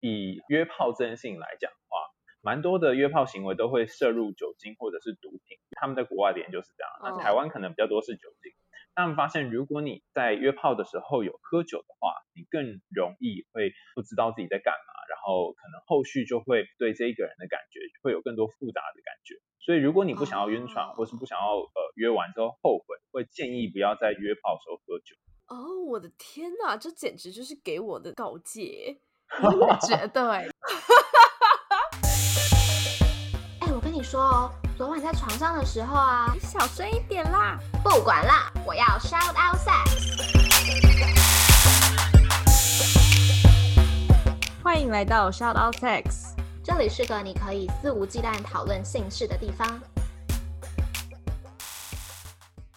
[0.00, 1.98] 以约炮这件事情来讲的话，
[2.42, 5.58] 蛮多的约炮行为都会摄入酒精或者是毒品。
[5.72, 8.52] 他们在国外的研究是这样，那台湾可能比较多是酒精。
[8.92, 19.36] 他们发现，如果你在约炮的时候有喝酒的话，你更容易会不知道自己在干嘛，然后可能后续就会对这一个人的感觉会有更多复杂的感觉。
[19.60, 25.14] 所以，如果你不想要晕船，或是不想要呃约完之后后悔，会建议不要在约炮的时候喝酒。
[25.46, 29.00] 哦，我的天哪，这简直就是给我的告诫！
[29.42, 30.30] 我觉得，
[33.60, 37.56] 哎，我跟你说哦，昨晚在床上的时候啊，你小声一点啦。
[37.82, 39.88] 不管啦，我要 shout out sex。
[44.62, 46.34] 欢迎来到 shout out sex，
[46.64, 49.80] 这里是个你可以肆无忌惮讨论性事的地方。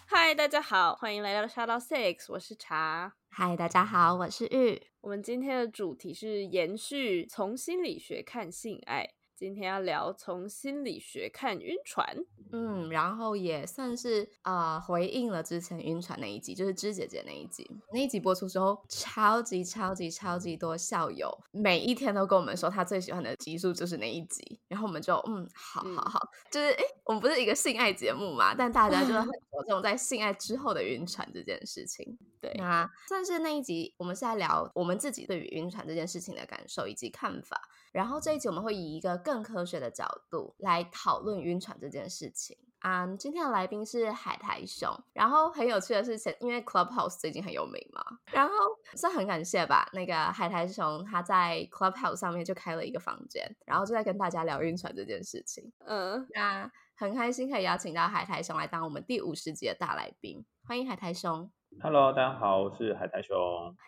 [0.06, 3.12] 嗨，大家好，欢迎来到 shout out sex，我是茶。
[3.36, 4.80] 嗨，大家好，我是玉。
[5.00, 9.10] 我们今天的主题是延续从心理学看性爱。
[9.36, 12.16] 今天要聊从心理学看晕船，
[12.52, 17.68] 嗯，然后也算是啊回应了之前晕船那一集，就是芝姐姐那一集。
[17.92, 32.16] 那一集播出之后，超级超级超级多校友每一天都跟我们说他最喜欢的集数就是那一集，然后我们就嗯，好好好，就是哎，我们不是一个性爱节目嘛，但大家就是很 着重在性爱之后的晕船这件事情。
[32.40, 37.60] 对，那算是那一集，我们是在聊我们自己对于晕船这件事情的感受以及看法。
[37.94, 42.58] 然后这一集我们会以一个更科学的角度来讨论晕船这件事情。
[42.80, 44.92] 嗯，今天的来宾是海苔熊。
[45.12, 48.52] 然后很有趣的是，因为 Clubhouse 最近很有名嘛，然后
[48.96, 49.88] 算很感谢吧。
[49.92, 55.72] 那个海苔熊他在 Clubhouse 上面就开了一个房间，然后就在跟大家聊晕船这件事情。
[55.86, 60.44] 嗯，那很开心可以邀请到海苔熊来当我们第五十集的大来宾。
[60.66, 61.48] 欢迎海苔熊。
[61.80, 63.36] Hello，大家好，我是海苔熊。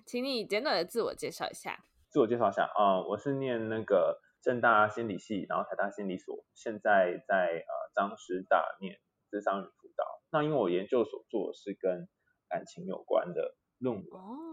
[0.06, 1.80] 请你简短的自我介绍一下。
[2.16, 8.96] 自我介绍一下啊，我是念那个正大心理系，然后台大心理所，现在在呃张师大念
[9.30, 10.04] 智商与辅导。
[10.32, 12.08] 那因为我研究所做的是跟
[12.48, 14.06] 感情有关的论文，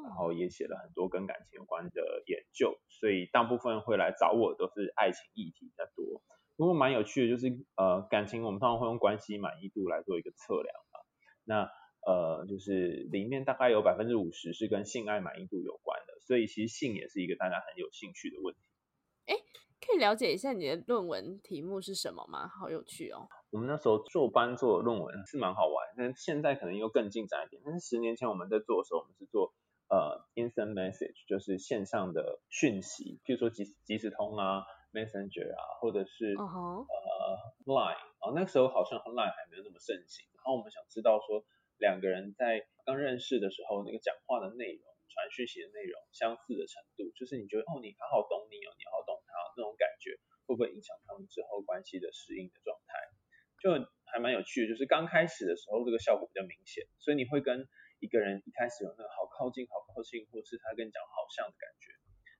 [0.03, 6.21] 然后也写了很多跟感情有关的研究，所以大部分会来找我都是爱情议题比较多。
[6.57, 10.99] 不过蛮有趣的，就是呃感情我们通常会用关系满意度来做一个测量嘛。
[11.45, 11.71] 那
[12.05, 16.02] 呃就是里面大概有百分之五十是跟性爱满意度有关的。
[16.25, 18.61] 所以其实性也是一个大家很有兴趣的问题。
[19.25, 19.35] 哎，
[19.79, 22.47] 可以了解一下你的论文题目是什么吗？
[22.47, 23.27] 好有趣哦。
[23.51, 27.61] 我们那时候做班做的论文是蛮好玩，但现在可能又更进展一点。
[27.63, 29.53] 但是十年前我们在做的时候，我们是做
[29.87, 40.25] 呃 instant message，就是线上的讯息，譬如说即即时通啊，messenger 啊，或者是呃 line 啊，那个时候好像 line 还没有那么盛行。
[40.35, 41.45] 然后我们想知道说
[41.77, 44.92] 两个人在刚认识的时候那个讲话的内容。
[45.13, 50.17] 传讯息的内容相似的程度，就是你觉得哦，你好好懂你哦，你好懂他那种感觉，
[50.49, 52.97] 会不会影响他们之后关系的适应的状态？
[53.61, 53.69] 就
[54.09, 57.69] 还蛮有趣的，就是刚开始的时候这个效果比较明显，所以你会跟
[58.01, 61.93] 一个人一开始有那个好靠近、好靠近，或是他跟你讲好像的感觉，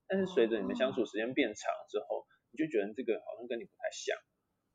[0.10, 4.18] 但是随着你们相处时间变长之后，你就觉得这个好像跟你不太像，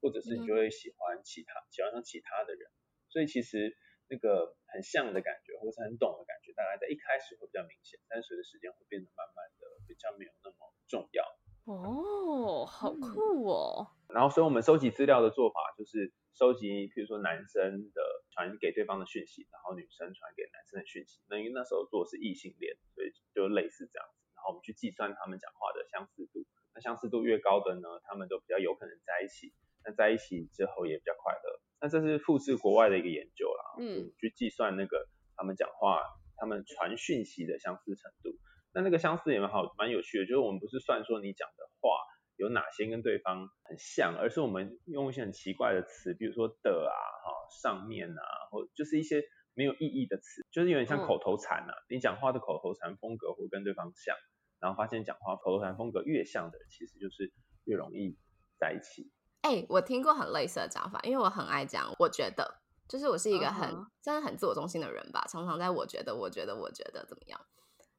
[0.01, 2.71] 或者是你就会喜欢其他，喜欢上其他的人，
[3.11, 3.77] 所以其实。
[4.09, 11.25] 那个很像的感觉，或是很懂的感觉，大概在一开始会比较明显，但随着时间会变得慢慢的比较没有那么重要。
[11.69, 13.93] 哦，好酷哦！
[14.09, 18.01] 然后，所以我们收集资料的做法就是收集，譬如说男生的
[18.33, 21.21] 传给对方的讯息，然后女生传给男生的讯息。
[21.29, 24.17] 那因为那时候做的是异性恋，所以就类似这样子。
[24.33, 29.53] 然后我们去计算他们讲话的相似度，那相似度越高的呢，他们都比较有可能在一起。
[29.88, 31.60] 那在一起之后也比较快乐。
[31.81, 36.03] 那这是复制国外的一个研究啦，嗯，去计算那个他们讲话、
[36.37, 38.37] 他们传讯息的相似程度。
[38.75, 41.88] 那那个相似也蛮好，蛮有趣的，就是我们不是算说你讲的话
[42.37, 46.93] 有哪些跟对方很像，而是我们用一些很奇怪的词，比如说的啊、
[47.25, 47.31] 哈、
[47.62, 49.22] 上面啊，或就是一些
[49.55, 51.72] 没有意义的词，就是有点像口头禅啊。
[51.88, 54.15] 你讲话的口头禅风格会跟对方像，
[54.60, 57.32] 然后发现讲话口头禅风格越像的，其实就是
[57.65, 58.19] 越容易
[58.58, 59.11] 在一起。
[59.43, 63.70] 哎，我听过很类似的讲法，因为我很爱讲，我觉得就是我是一个很
[64.02, 67.40] 真的很自我中心的人吧，常常在我觉得，我觉得，我觉得怎么样。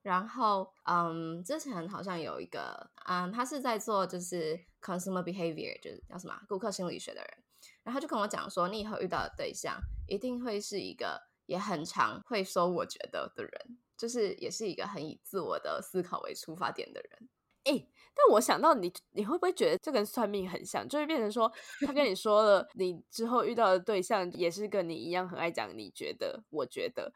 [0.01, 7.43] 然后，嗯，之前好像有一个，嗯，他是在做就是 consumer behavior，就是叫什么顾客心理学的人，
[7.83, 17.28] 然后就跟我讲说，你以后遇到的对象一定会是一个也很常会说我觉得的人，就是也是一个很以自我的思考为出发点的人。
[17.65, 17.87] 哎。
[18.21, 20.85] 但我想到你，你会不会觉得这跟算命很像？
[20.85, 21.49] 就会变成说，
[21.87, 27.13] 他跟你说了，你之后遇到的对象也是跟你一样很爱讲，你觉得，我觉得，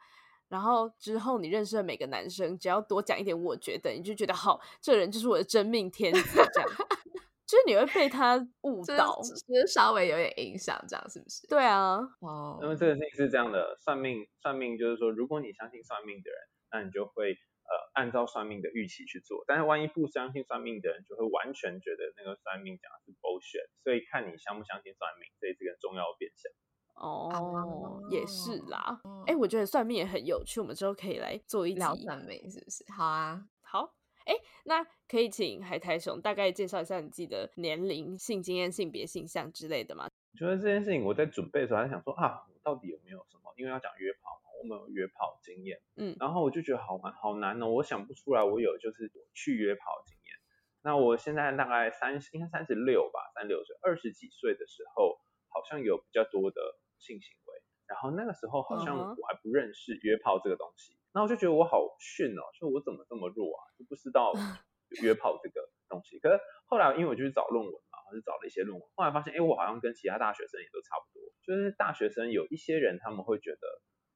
[0.48, 6.20] 然后之后你认识的每个男生，只要多讲一点，我觉得你就觉得好，这人就是我的真命天子，
[6.54, 6.70] 这样，
[7.46, 9.20] 就是你会被他误就是导。
[9.20, 11.46] 就是稍微有点影响，这样是不是？
[11.48, 16.38] 对啊，哦因为这个事情是这样的，算命算命就是说，如果你相信算命的人，
[16.72, 19.44] 那你就会呃按照算命的预期去做。
[19.46, 23.68] 但是万一不相信算命的人，就会完全觉得那个算命讲的是 bullshit。
[23.82, 26.50] 所以看你相不相信算命，这也是个重要的变现。
[26.94, 29.00] 哦，也是啦。
[29.02, 32.84] 哦哎、我觉得算命也很有趣，我们之后可以来做一集聊算命是不是？
[32.92, 33.94] 好啊，好，
[34.26, 34.34] 哎，
[34.64, 40.06] 那可以请海苔熊大概介绍一下你自己的年龄、性经验、性别性向之类的吗？
[40.34, 43.52] 我觉得这件事情我在准备的时候，还在想说啊，我到底有没有什么？
[43.56, 46.16] 因为要讲约炮嘛，我们有约炮经验，嗯。
[46.18, 50.36] 然后我就觉得好难好难哦，我想不出来我有就是去约炮经验。
[50.82, 55.18] 那我现在大概三十，应该三十六吧，三六岁，二十几岁的时候，
[55.48, 56.60] 好像有比较多的
[56.98, 64.32] 性行为，然后那个时候好像我还不认识约炮这个东西，那我就觉得我好逊哦，就我怎么这么弱啊，就不知道
[65.02, 66.18] 约炮这个东西。
[66.18, 73.66] 可是后来因为我就去找论文嘛，我就找了一些论文，后来发现，哎，我好像跟其他大学生也都差不多，就是大学生有一些人他们会觉得，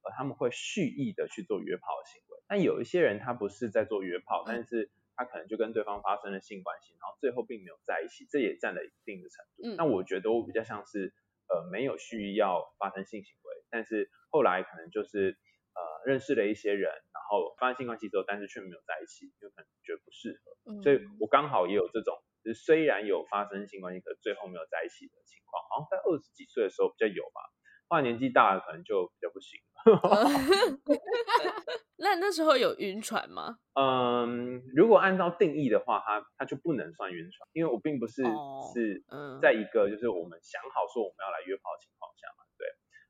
[0.03, 9.63] 呃，他们会蓄意的去做约炮的行为，但有一些人他不是在做约炮，但是他可能就跟对方发生了性关系，然后最后并没有在一起，这也占了一定的程度。
[9.67, 11.13] 嗯那我觉得我比较像是
[11.49, 15.37] 呃没有蓄意要发生性行为，但是后来可能就是
[15.75, 20.57] 呃认识了一些人，然后发生性关系之后，但是却没有在一起，就可能觉得不适合。
[20.71, 22.15] 嗯所以我刚好也有这种，
[22.45, 27.41] 就是虽然有发生性关系，可是最后没有在一起的情况，好像在二十几岁的时候比较有吧，
[27.89, 29.59] 后来年纪大了可能就比较不行。
[31.99, 33.59] 那那时候有晕船吗？
[33.75, 42.67] 嗯，如果按照定义的话，它它就不能算晕船，因为我并不是、哦是嗯在一个就是我们想好说我们要来约炮的情况下嘛，对。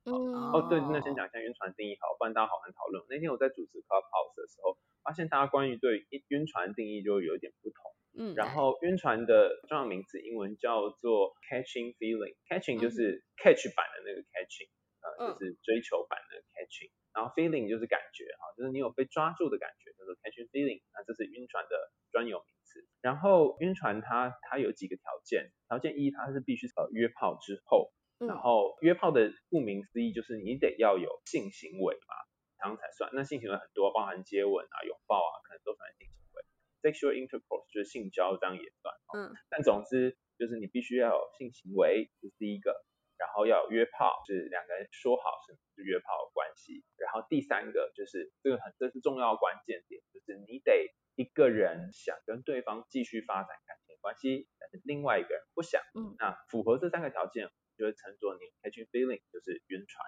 [0.09, 0.13] 嗯
[0.53, 3.05] 哦，对，那先讲一下晕船定义好，不然大家好难讨论。
[3.11, 7.77] 那天我在主持 Clubhouse 的时候，发现大家关于对晕晕船定义就有一点不同。
[8.17, 14.71] 嗯，然后晕船的重要名词英文叫做 catching feeling，catching 就嗯是 catch 版的那个 catching，
[15.17, 22.87] 就是追求版的 catching，然后 feeling 就是感觉哈，就是你有被抓住的感觉，叫做 catching feeling，那这是晕船的专有名词。
[23.01, 32.15] 然后晕船它它有几个条件，条件一它是必须呃约炮之后，然嗯后约炮的顾名思义就是你得要有性行为嘛，
[32.59, 33.11] 这样才算。
[33.15, 36.43] 那性行为很多，包含接吻啊、拥抱啊，可能都算性行为。
[36.81, 38.95] Sexual intercourse 就是性交，这样也算。
[39.09, 42.85] 哦嗯但总之就是你必须要有性行为，这是第一个，
[43.19, 46.85] 然后要有约炮，是两个人说好是是约炮的关系。
[46.97, 55.83] 然后第三个就是这个很这是重要的关键点，就是你得一个人想跟对方继续发展感情关系，但是另外一个人不想。
[55.95, 60.07] 嗯那符合这三个条件，就会称作你 catching feeling，就是晕船。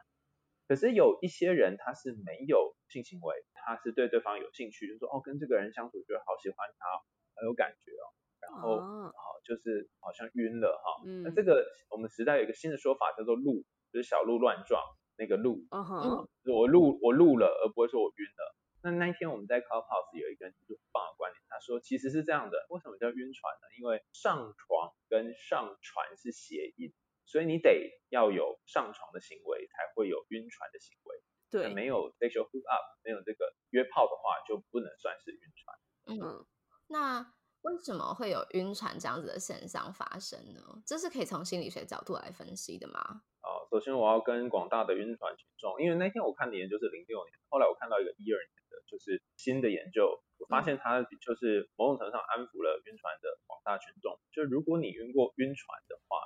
[0.68, 6.86] 可是有一些人他是没有性行为，他是对对方有兴趣，就说哦跟这个人相处觉得好喜欢他，
[7.34, 8.06] 很有感觉哦，
[8.40, 11.02] 然后哦好就是好像晕了哈。
[11.06, 14.82] 嗯那这个我们时代有一个新的说法叫做路，就是小鹿乱撞
[15.16, 18.56] 那个路，嗯哼， 就是我路我路了，而不会说我晕了。
[18.82, 23.69] 那那一天我们在 Clubhouse 有一个人提出很棒的观点，他说其实是这样的，为什么叫晕船呢？
[23.78, 26.94] 因为上床跟上船是谐音，
[27.26, 31.16] 所以你得要有上床的行为，才会有晕船的行为。
[31.50, 35.76] 对，没有 sexual hook up，没有这个约炮的话，就不能算是晕船。
[36.06, 36.46] 嗯，嗯
[36.88, 40.60] 那为什么会有晕船这样子的现象发生呢？
[40.86, 43.22] 这是可以从心理学角度来分析的吗？
[43.43, 54.19] 哦，首先我要跟广大的晕船群众，因为那天我看的研究是零六年，后来我看到一个一二年的，就是新的研究，我发现它就是某种程度上安抚了晕船的广大群众。
[54.32, 56.17] 就如果你晕过晕船的话，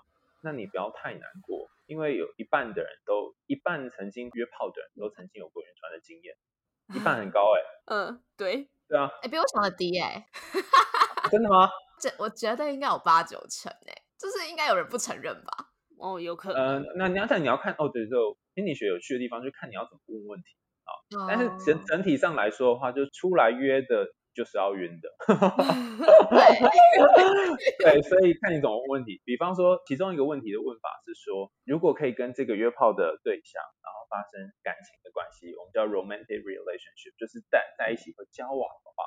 [0.43, 6.37] 那你不要太难过，因为有一半的人都，一半曾经约炮的人都曾经有过晕船的经验，
[6.95, 7.59] 一半很高哎、
[7.95, 10.27] 嗯，对，对啊，哎、比我想的低哎、
[11.31, 11.71] 真的吗？
[12.01, 15.71] 这我觉得应该有八九成哎、就是应该有人不承认吧？
[15.99, 20.47] 哦，有可呃能，，那你要看你要看哦，对，就心理学有趣的地方，就看你要怎么问问题
[20.85, 20.91] 啊。
[21.29, 25.09] 但是哦整整体上来说的话，就出来约的就是要晕的。
[27.79, 29.23] 对，所以看你怎么问问题。
[29.25, 39.05] 比方说，其中一个问题的问法是说，如果可以跟这个约炮的对象，然后发生感情的关系，我们叫 romantic relationship，就是在在一起和交往的话，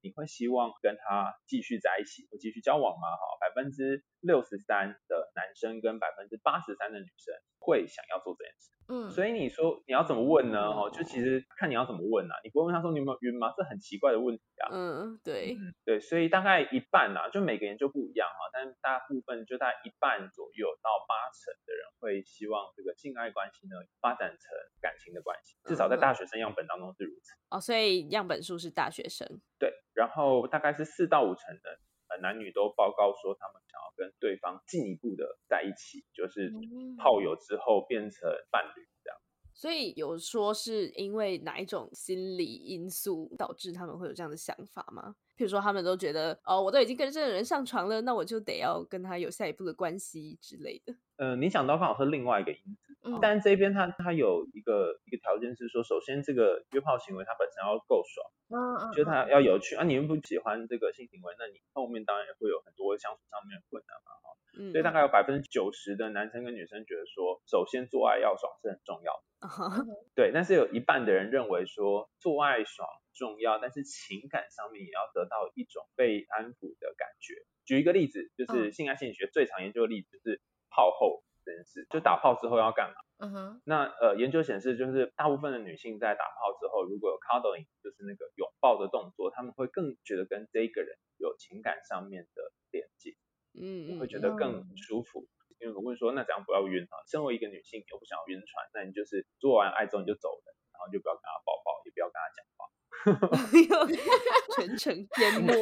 [0.00, 3.08] 你会希望跟他继续在一起，或继续交往吗？
[3.10, 8.77] 哈，百分之六十三的男生跟百分之八十三的女生会想要做这件事。
[8.88, 10.58] 嗯，所以你说你要怎么问呢？
[10.58, 13.52] 哦，就其实看你要怎么问啊，你不会问他说你有没有晕吗？
[13.56, 14.68] 这很奇怪的问题啊。
[14.72, 24.40] 嗯，对，对，所以大概一半啊，就每个人就不一样哈，但大部分就大概一半左右到八成的人会希望这个性爱关系呢发展成
[24.80, 27.34] 感情的关系，至少在大学生样本当中是如此。
[27.50, 29.26] 哦，所以样本数是大学生。
[29.58, 31.78] 对，然后大概是四到五成的
[32.08, 39.18] 呃男女都报告说他们想要跟对方进一步的在一起，就是嗯炮友之后变成伴侣这样。
[39.54, 45.16] 所以有说是因为哪一种心理因素导致他们会有这样的想法吗？
[45.36, 50.94] 譬如说他们都觉得哦，我都已经跟这个人上床了，那我就得要跟他有下一步的关系之类的。
[51.16, 58.26] 呃，你想到刚好是另外一个因子，嗯但这边他他有一个一个条件是说，首先这个约炮行为它本身要够爽。
[58.50, 64.10] 嗯嗯，就是他要有趣啊，你又不喜欢这个性行为，那你后面当然也会有很多相处上面的困难嘛。
[64.58, 69.84] 嗯，所以大概有百分之九十的男生跟女生觉得说，首先做爱要爽是很重要的， 啊
[70.16, 70.32] 对。
[70.32, 77.34] 但是有一半的人认为说，做爱爽重要，但是情感上面也要得到一种被安抚的感觉。
[77.66, 80.40] 举一个例子，就是嗯性爱心理学最常研究的例子就是
[80.70, 82.96] 炮后这件事，就打炮之后要干嘛？
[83.24, 93.16] 嗯哼，那呃，研究显示，就是大部分的女性在打炮之后，如果有 cuddling，就是那个拥抱的动作，她们会更觉得跟这个人有情感上面的连接，
[93.58, 95.26] 嗯嗯，会觉得更舒服。
[95.58, 96.94] 因为我问说，那怎样不要晕啊？
[97.10, 102.58] 身为一个女性，你又不想要晕船，那你就是做完爱之后你就走人，然后就不要跟她抱抱，也不要跟她讲话
[104.54, 105.54] 全程淹没。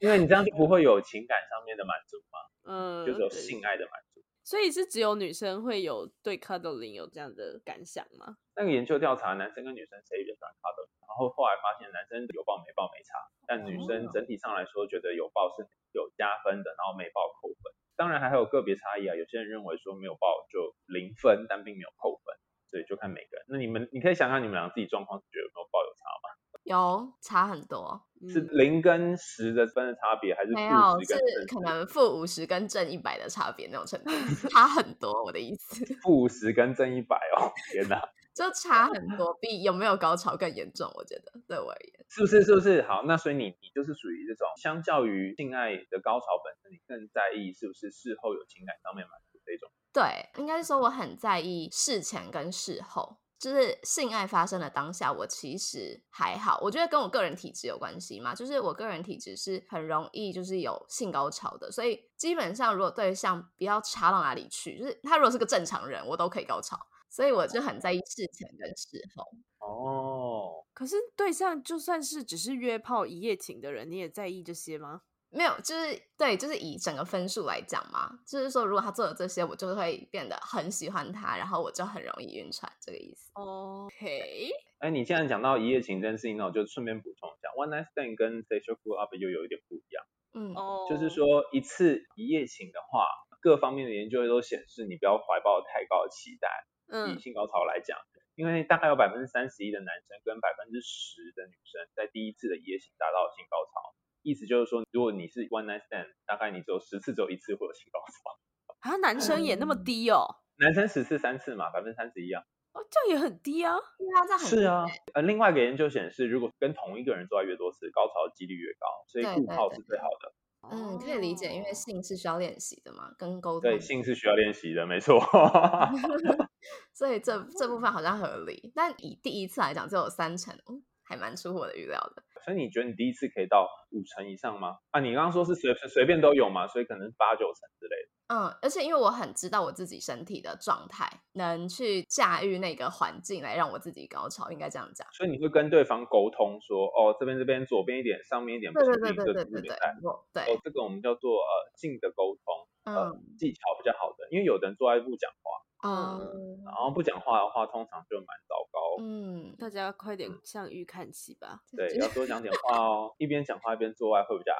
[0.00, 2.36] 因为你这样就不会有情感上面的满足嘛，
[2.68, 4.09] 嗯，就是有性爱的满足。
[4.42, 8.36] 所以是只有女生会有对 cuddling 有这样的感想吗？
[8.56, 17.72] 那个研究调查，男生跟女生谁比较喜欢 cuddling，然后后来发现男生有抱没抱没差，但女生哦整体上来说觉得有抱是有加分的，然后没抱扣分。
[17.96, 22.34] 当然还有个别差异啊，有些人认为说没有抱就零分，但并没有扣分，
[22.70, 23.44] 所以就看每个人。
[23.48, 26.26] 那你们你可以想想你们俩自己状况，觉得有没有抱有差吗？
[26.70, 31.18] 有差很多，是嗯零跟十的分的差别，还是没有是？
[31.52, 34.10] 可能负五十跟正一百的差别那种程度，
[34.48, 35.24] 差很多。
[35.24, 38.00] 我的意思 负五十跟正一百哦，天哪！
[38.32, 40.88] 就差很多，比有没有高潮更严重。
[40.94, 42.42] 我觉得对我而言，是不是？
[42.44, 42.80] 是不是？
[42.82, 49.68] 好，那所以你你就是属于这种，相较于性爱的高潮本身，你更在意是不是事后有情感上面满足这种。
[49.92, 53.16] 对，应该是说我很在意事前跟事后。
[53.40, 58.34] 就是性爱发生的当下，我其实还好，我觉得跟我个人体质有关系嘛。
[58.34, 66.78] 就是我个人体质是很容易就是有性高潮的，所以基本上如果对象不要差到哪里去，就是他如果是个正常人，我都可以高潮。
[67.08, 69.24] 所以我就很在意事前跟事后。
[69.58, 75.00] 哦，可是对象就算是只是约炮一夜情的人，你也在意这些吗？
[75.30, 83.30] 没有，就是对，就是以整个分数来讲嘛，就是说如果他做了这些，我就会变得很喜欢他，然后我就很容易晕船，这个意思。
[83.34, 91.10] OK，哎，你既然讲到一夜情这件事情，那我就顺便补充一下，one night stand 跟 sexual cool up 又有一点不一样，嗯，哦，就是。
[91.10, 93.04] 说一次一夜情的话，
[93.42, 96.48] 各方面的研究都显示，你不要怀抱太高的期待，
[96.88, 97.98] 嗯以嗯，性高潮来讲，
[98.36, 108.38] 因为大概有百分之三十一的男生跟百分之十的女生在第一次的一夜情达到性高潮，意思就是说，如果你是 one night stand，大概你只有十次只有一次会有性高潮，
[108.90, 110.26] 啊，男生也那么嗯低哦，
[110.58, 112.42] 男生十次三次嘛，百分之三十一啊。
[112.72, 113.74] 哦，这样也很低啊。
[113.98, 114.84] 对啊，这样很是啊
[115.14, 120.32] 呃，另外一个研究显示，如果跟同一个人做爱越多次，高潮的几率越高，所以对对对固炮是最好的。
[120.70, 125.18] 嗯，可以理解，因为哦性是需要练习的嘛，跟沟通对，，性是需要练习的，没错。
[126.94, 128.70] 所以这这部分好像合理。
[128.74, 132.22] 但以第一次来讲，只有三成，嗯还蛮出乎我的预料的。
[132.44, 134.78] 所以你觉得你第一次可以到五成以上吗？
[134.90, 138.08] 啊，你刚刚说是随随随便都有嘛，所以可能八九成之类的。
[138.30, 145.06] 嗯，而且因为我很知道我自己身体的状态，能去驾驭那个环境来让我自己高潮，应该这样讲。
[145.12, 159.02] 所以你会跟对方沟通说，哦，这边这边左边一点，上面一点不对行，对对对对另一个对对对，哦，这个我们叫做呃性的沟通，呃嗯技巧比较好的，因为有的人坐在不讲话，嗯然后不讲话的话，通常就蛮糟糕。
[159.02, 161.58] 嗯，大家快点向预看齐吧。
[161.76, 164.58] 对， 要多讲点话哦，一边讲话一边做爱会比较爱。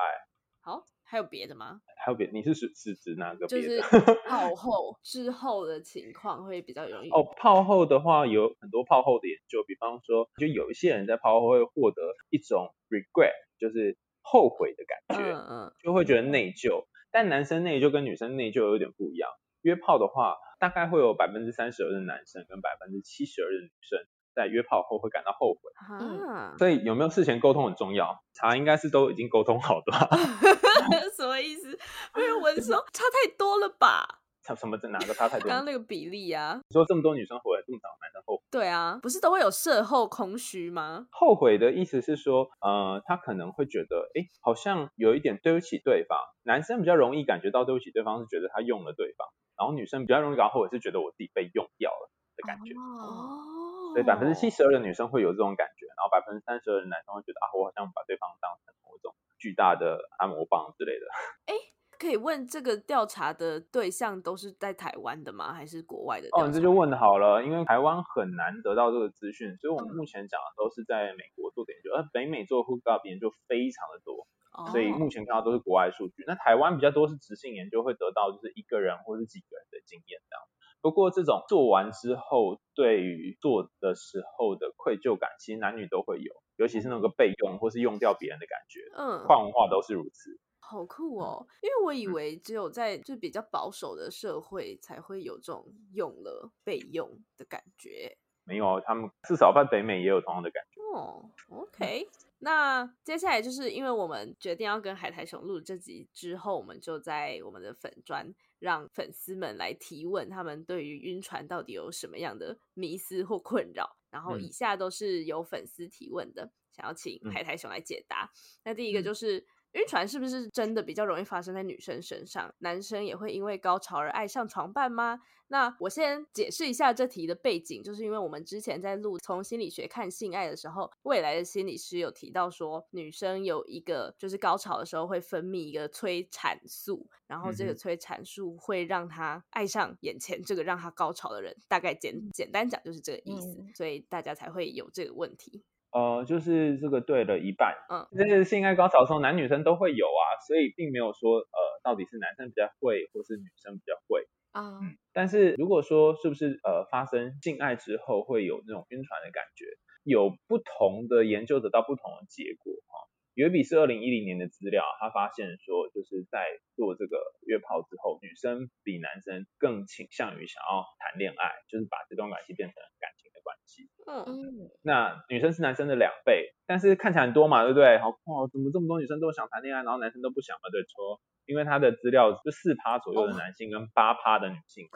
[0.62, 1.80] 好，还有别的吗？
[2.04, 3.46] 还有别，你是指是指哪个？
[3.46, 3.80] 就是
[4.28, 16.84] 泡后之后的情况会比较容易哦，泡后的话有很多泡后的研究，比方说，就有一些人在泡后会获得一种 regret，就是后悔的感觉，嗯嗯，就会觉得内疚。
[17.10, 19.30] 但男生内疚跟女生内疚有点不一样。
[19.62, 23.98] 约炮的话，大概会有百分之三十二的男生跟百分之七十二的女生
[24.34, 25.60] 在约炮后会感到后悔。
[25.76, 30.08] 啊，所以有没有事前沟通很重要，查应该是都已经沟通好的吧。
[31.16, 31.78] 什么意思？
[32.14, 34.20] 没有文说 差太多了吧？
[34.42, 35.46] 差什么哪个差太多？
[35.48, 38.42] 刚刚那个比例啊，你说这么多女生回来，这么少男生后悔？
[38.50, 41.06] 对啊，不是都会有事后空虚吗？
[41.10, 46.18] 后悔的意思是说，呃，他可能会觉得，哎，好像有一点对不起对方。
[46.42, 52.72] 男生比较容易感觉到对不起对方，是觉得他用了对方，然后女生比较容易感到后悔，是觉得我自己被用掉了的感觉。
[52.72, 61.04] 哦，所以百分之七十二的女生会有这种感觉，然后百分之三十二的男生会觉得啊，我好像把对方当成某种巨大的按摩棒之类的。
[61.52, 61.54] 哎，
[61.98, 65.52] 可以问这个调查的对象都是在台湾的吗？
[65.52, 66.28] 还是国外的？
[66.32, 74.26] 哦，这就问的好了，因为台湾很难得到这个资讯，所以我们目前讲的都是在美国做的研究，而北美做 up 研究非常的多，
[74.70, 76.24] 所以目前看到都是国外数据。
[76.26, 80.40] 那台湾比较多是直性研究，会得到就是一个人或是几个人的经验这样。
[80.82, 88.80] 不过这种做完之后，对于做的时候的愧疚感，其实男女都会有，尤其是那个被用或是用掉别人的感觉。
[88.96, 90.38] 嗯，跨文化都是如此。
[90.58, 91.46] 好酷哦！
[91.62, 98.16] 因为我以为只有在就比较保守的社会才会有这种用了被用的感觉。
[98.44, 100.80] 没有，他们至少在北美也有同样的感觉。
[100.96, 102.08] 哦，OK。
[102.40, 113.96] 那接下来就是因为我们决定要跟海苔熊录这集之后，我们就在我们的粉砖让粉丝们来提问，他们对于晕船到底有什么样的迷思或困扰。
[114.10, 118.30] 然后以下都是有粉丝提问的，想要请海苔熊来解答。
[118.64, 119.46] 那第一个就是。
[119.72, 122.52] 晕船是不是真的比较容易发生在女生身上？
[122.58, 125.20] 男生也会因为高潮而爱上床伴吗？
[125.52, 141.56] 那我先解释一下这题的背景，就是因为我们之前在录从心理学看性爱的时候，未来的心理师有提到说，女生有一个就是高潮的时候会分泌一个催产素，然后这个催产素会让她爱上眼前这个让她高潮的人。
[141.66, 145.64] 大概简简单讲就是这个意思，所以大家才会有这个问题。
[145.92, 154.78] 呃，就是这个对了一半，嗯，这是性爱高潮的时候，男女生都会有啊，所以并没有说呃，到底是男生比较会，或是女生比较会啊。
[155.12, 159.66] 但是如果说是不是呃发生性爱之后会有那种晕船的感觉，
[160.04, 163.09] 有不同的研究得到不同的结果哈。
[163.34, 166.44] 有一笔是二零一零年的资料，他发现说就是在
[166.74, 173.88] 做这个约炮之后，女生比男生更倾向于想要谈恋爱，就是把这段关系变成感情的关系。
[174.10, 177.98] 嗯，那女生是男生的两倍，但是看起来很多嘛，对不对？
[177.98, 180.68] 好哇，怎么这么多女生都想谈恋爱，然后男生都不想嘛？
[180.70, 181.20] 对，错。
[181.50, 184.86] 因为他的资料就四趴左右的男性跟八趴的女性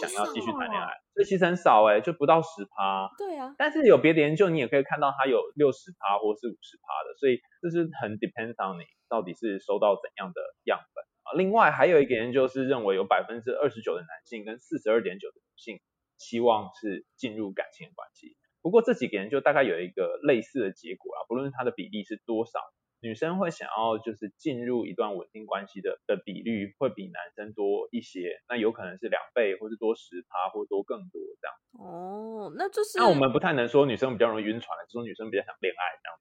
[0.00, 3.08] 想要继续谈恋爱，所以其实很少哎，就不到十趴。
[3.16, 3.54] 对啊。
[3.56, 11.38] 但是有别的研究，你也可以看到他有六十趴或是五十趴的，所以这是很 depends on 你到底是收到怎样的样本啊。
[11.38, 15.80] 另外还有一个研究是认为有百分之二十九的男性跟四十二点九的女性
[16.18, 18.36] 期望是进入感情的关系。
[18.62, 22.58] 不过这几个研究大概有一个类似的结果啊，不论它的比例是多少，
[23.00, 31.56] 女生会想要就是进入一段稳定关系的的比率会比男生多一些，那有可能是两倍，或是多十趴，或多更多这样。
[31.72, 36.18] 哦，那就是那我们不太能说女生比较容易晕船，只说女生比较想恋爱这样。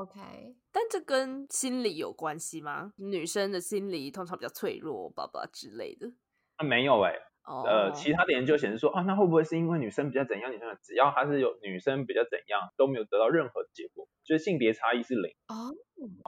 [0.00, 2.92] OK，但这跟心理有关系吗？
[2.96, 6.12] 女生的心理通常比较脆弱，爸爸之类的。
[6.56, 7.14] 啊，没有哎。
[7.44, 10.52] 呃，其他的研究显示说，啊，那会不会是因为女生比较怎样？
[10.52, 15.34] 女生只要她是有女生比较怎样，都没有得到任何的结果，就是性别差异是零。
[15.48, 15.74] 哦，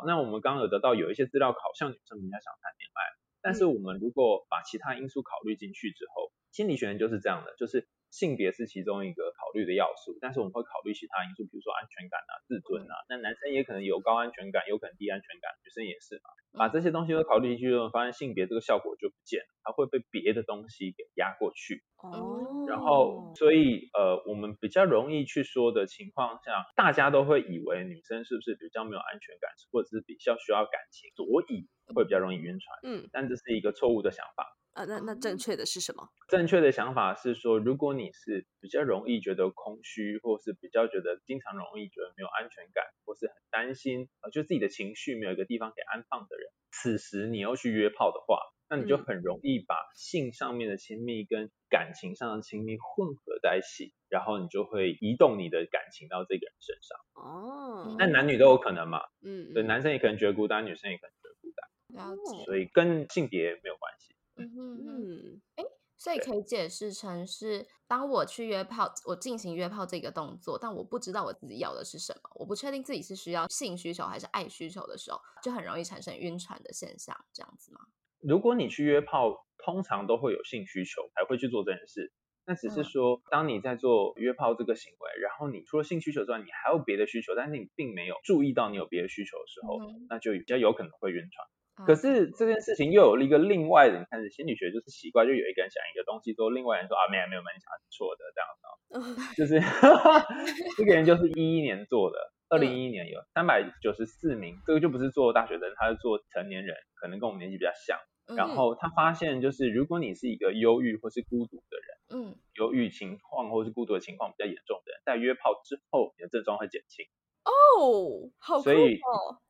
[0.07, 3.00] 那我们刚刚有得到有一些资料，考像女生比较想谈恋爱，
[3.42, 7.88] 但是我们如果把其他因素考虑进去之后，心理学人就是这样的，就是。
[8.14, 12.94] 性别是其中一个考虑的要素，但是我们会考虑其他因素，比如说安全感啊、自尊啊。
[13.11, 16.31] 那男生也可能有高安全感，有可能低安全感，女生也是嘛。
[16.55, 21.83] 把这些东西都考虑进去之后，发现性别这个效果就不见了，它会被别的东西给压过去。
[21.98, 22.38] 哦。
[22.70, 32.79] 然后，所以呃，我们比较容易去说的情况下，大家都会以为女生是不是比较没有安全感，或者是比较需要感情，所以会比较容易晕船。
[32.87, 33.09] 嗯。
[33.11, 34.46] 但这是一个错误的想法。
[34.74, 36.08] 啊，那那正确的是什么？
[36.28, 56.98] 正确的想法是说，如果你是比较容易觉得空虚，或是比较觉得经常容易觉得没有安全感，或是很担心，呃，就自己的情绪没有一个地方给安放的人，此时你要去约炮的话，那你就很容易把性上面的亲密跟感情上的亲密混合在一起，然后你就会移动你的感情到这个人身上。
[57.14, 59.02] 哦，那男女都有可能嘛？
[59.24, 62.44] 嗯，对，男生也可能觉得孤单，女生也可能觉得孤单，了解。
[62.44, 64.13] 所以跟性别没有关系。
[64.37, 64.51] 嗯
[64.87, 65.64] 嗯，哎，
[65.97, 77.81] 所以可以解释成是，当我去约炮，我进行约炮这个动作，但我不知道我自己要的是什么，我不确定自己是需要性需求还是爱需求的时候，就很容易产生晕船的现象，这样子吗？
[78.20, 82.12] 如果你去约炮，通常都会有性需求才会去做这件事，
[82.47, 91.47] 那只是说，当你在做约炮这个行为，然后你除了性需求之外，你还有别的需求，但是你并没有注意到你有别的需求的时候，那就比较有可能会晕船。
[91.87, 99.58] 可是这件事情又有一个另外的，你看心理学就是奇怪，就有一个人想一个东西之后，另外人说啊没有没有没有，你想的是错的这样子，就是
[100.78, 102.16] 这个人就是一一年做的，
[102.48, 107.98] 二零一一年有三百九十四名，这个就不是做大学生，他是做成年人，可能跟我们年纪比较像。
[108.37, 108.48] 然。
[108.48, 117.04] 后他发现就是如果你是一个忧郁或是孤独的人，嗯，忧郁情况或是孤独的情况比较严重的人，在约炮之后，你的症状会减轻。
[117.44, 118.98] 哦，好，所以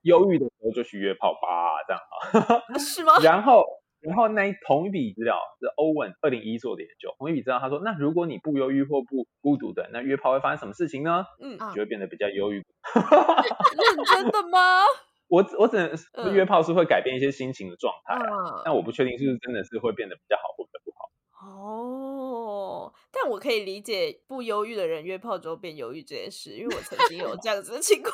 [0.03, 2.01] 忧郁的时候就去约炮吧，这样
[2.49, 3.15] 哈，是吗？
[3.23, 3.65] 然后，
[4.01, 11.25] 然后那同一笔资料是欧文二零一做的研究，同一笔资料他说，那如果你不忧郁或不孤独的，那约炮会发生什么事情呢？
[11.41, 12.65] 嗯，就会变得比较忧郁。
[12.95, 14.83] 认真的吗？
[15.29, 21.04] 我我只能约炮是会改变一些心情的状态，啊但我不确定是不是真的是会变得比较好或者不好。
[21.47, 28.13] 哦，但我可以理解不忧郁的人约炮之后变忧郁这件事，因为我曾经有这样子的情况。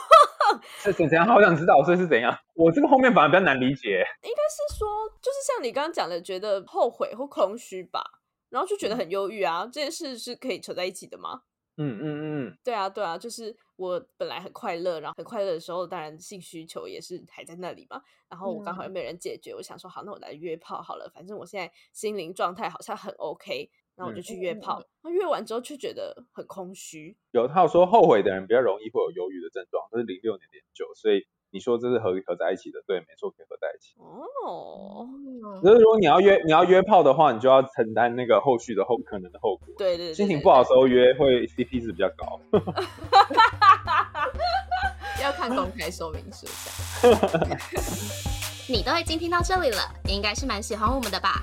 [0.78, 1.26] 是怎样？
[1.26, 2.36] 好想知道，所以是怎样？
[2.54, 4.04] 我这个后面反而比较难理解。
[4.22, 4.88] 应该是说，
[5.22, 8.02] 就是像你刚刚讲的，觉得后悔或空虚吧，
[8.48, 9.64] 然后就觉得很忧郁啊。
[9.64, 11.42] 这件事是可以扯在一起的吗？
[11.76, 12.04] 嗯嗯
[12.48, 18.02] 嗯，对啊对啊，就是我本来很快乐，然后很快乐的时候，当然性需求也是还在那里嘛。
[18.28, 23.70] 然后我刚好又没人解决，我想说好，那我来约炮好了，反正我现在心灵状态好像很 OK。
[23.96, 27.16] 然后我就去约炮，那约完之后却觉得很空虚。
[27.32, 33.94] 有他有说后悔的人比较容易会有忧郁的症状，这是零六年研究，所以你说这是合合在一起的，对，没错，可以合在一起。
[33.98, 35.08] 哦，
[35.62, 39.66] 可是如果你要约你要约炮的话，你就要承担那个后续的后可能的后果。
[39.76, 42.40] 对对，心情不好的时候约会 CP 值比较高。
[45.22, 46.46] 要看公开说明书。
[48.68, 51.42] 你都已经听到这里了，应该是蛮喜欢我们的吧？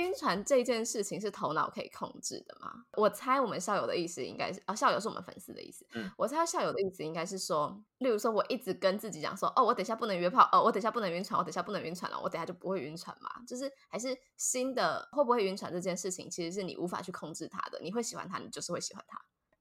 [0.00, 2.84] 晕船这件事情是头脑可以控制的吗？
[2.96, 5.86] 我猜我们校友的意思应该是，啊，校友是我们粉丝的意思。
[5.92, 13.30] 嗯，我猜校友的意思应该是说，例如说我一直跟自己讲说，哦，我等下不能约炮，哦，我等下不能晕船，我等下不能晕船了，我等下就不会晕船嘛。
[13.46, 17.78] 就是还是新的会不会晕船这件事情，其实是你无法去控制它的。
[17.80, 19.20] 你会喜欢他，你就是会喜欢他。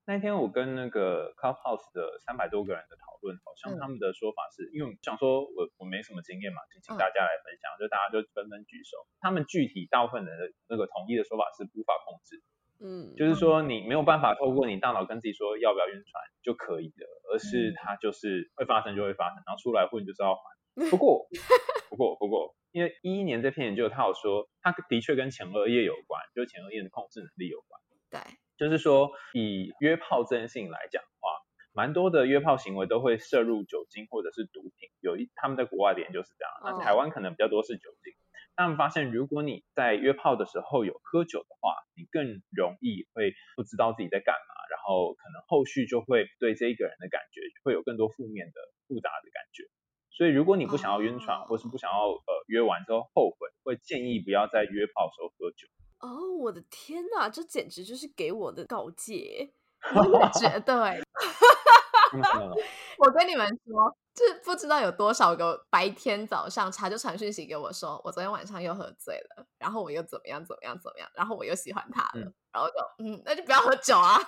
[0.10, 8.98] 那天我跟那个 Clubhouse 的三百多个人的讨论，好像他们的说法是，因为想说我我没什么经验嘛，就请大家来分享，就大家就纷纷举手。
[9.22, 10.32] 他们具体大部分的
[10.68, 12.42] 那个统一的说法是无法控制，
[12.82, 20.42] 嗯，就是说你没有办法透过你大脑跟自己说要不要晕船就可以的，而是它就是会发生就会发生，然后出来混就是要还。
[20.90, 21.28] 不过
[21.88, 27.80] 不过不过，因为一一年这篇研究他有说，他的确跟前额叶有关，就是前额叶的控制能力有关。
[28.10, 28.20] 对。
[28.60, 31.32] 就是说，以约炮这件事情来讲的话，
[31.72, 34.90] 蛮多的约炮行为都会摄入酒精或者是毒品。
[35.00, 38.14] 有一他们在国外的研究是这样，那台湾可能比较多是酒精。
[38.58, 49.64] 他们发现，如果你在约炮的时候有喝酒的话，你更容易会不知道自己在干嘛，然后可能后续就会对这一个人的感觉会有更多负面的复杂的感觉。
[50.12, 55.70] 所以，如果你不想要晕船，或是不想要呃约完之后后悔，会建议不要在约炮的时候喝酒。
[56.00, 59.54] 哦，我的天哪，这简直就是给我的告诫！
[59.96, 61.00] 我觉 得哎，
[62.98, 74.18] 我跟你们说，就是不知道有多少个白天早上他就传讯息给我说，我昨天晚上又喝醉了，然后我又怎么样怎么样怎么样，然后我又喜欢他了，然后就嗯，那就不要喝酒啊。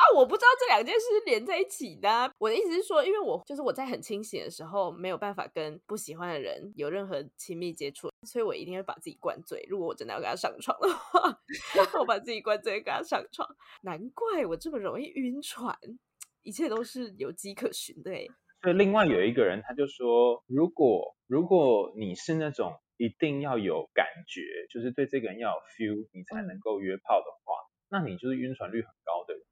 [0.00, 2.32] 啊，我不知道这两件事是连在一起的。
[2.38, 9.62] 我的意思是说，因为我就是我在很清醒的时候，没有办法跟不喜欢的人有任何亲密接触，所以我一定会把自己灌醉。
[9.68, 11.38] 如果我真的要跟他上床的话，
[12.00, 13.46] 我把自己灌醉跟他上床。
[13.82, 15.76] 难怪我这么容易晕船，
[16.40, 18.10] 一切都是有迹可循的。
[18.10, 18.26] 哎，
[18.62, 27.54] 所以另外有一个人他就说，如果如果你是那种一定要有感觉，就是对这个人要有 feel，你才能够约炮的话，
[27.88, 29.42] 那你就是晕船率很高的人。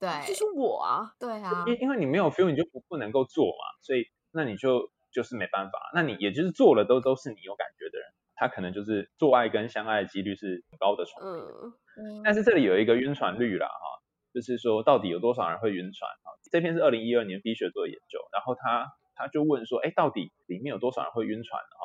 [0.00, 11.30] 对，就是我啊，对啊，因因为你没有 feel，你就不不能够做嘛，所以那你就就是没办法，那你也就是做了都都是你有感觉的人，他可能就是做爱跟相爱的几率是很高的重叠。
[11.30, 12.22] 嗯嗯。
[12.24, 13.84] 但是这里有一个晕船率啦，哈，
[14.32, 16.32] 就是说到底有多少人会晕船啊？
[16.50, 21.76] 这篇是二零一二年 B 学做的研究，然后他他就问说，哎，到底里面有多少人会晕船的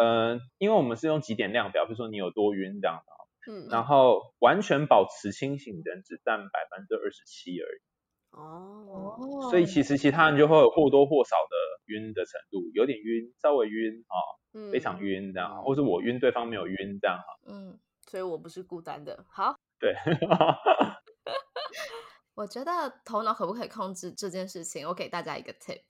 [0.00, 0.04] 哈？
[0.04, 3.12] 嗯，因为我们是用几点量表，比如说你有多晕这样的。
[3.50, 7.80] 嗯，然后完全保持清醒的人只占百分之二十七而已。
[8.32, 14.16] 哦，所以其实其他人就会有或多或少的晕的程度，有点晕，稍微晕啊、
[14.52, 17.24] 嗯非常晕这样，嗯或是我晕对方没有晕这样哈。
[17.48, 19.24] 嗯，所以我不是孤单的。
[19.30, 19.94] 好， 对，
[22.36, 25.80] 我觉得头脑可不可以控制这件事情，我给大家一个 tip，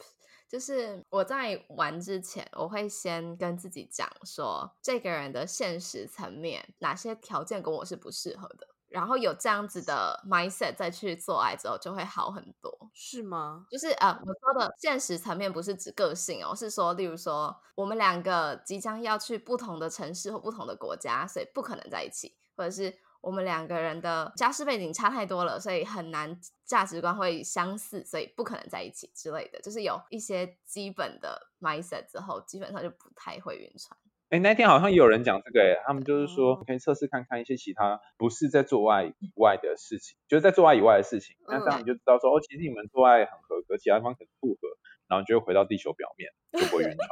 [0.50, 12.90] 就是我在玩之前，我会先跟自己讲说，这个人的现实层面哪些条件跟我是不适合的，然后有这样子的 mindset 再去做爱之后，就会好很多。
[12.92, 13.64] 是吗？
[13.70, 29.60] 就是呃，我说的现实层面不是指个性哦，是说，例如说，我们两个即将要去不同的城市或不同的国家，所以不可能在一起，或者是我们两个人的家世背景差太多了，所以很难价值观会相似，所以不可能在一起之类的。
[29.60, 33.98] 就是有一些基本的 mindset 之后，基本上就不太会晕船。
[34.30, 44.60] 哎，那天好像也有人讲这个，哎，他们就是说哦可以测试看看一些其他不是在做爱以外的事情，就是在做爱以外的事情，那这样你就知道说，哦，其实你们做爱很合格，其他地方可能不合，
[45.08, 47.08] 然后就会回到地球表面，就不会晕船。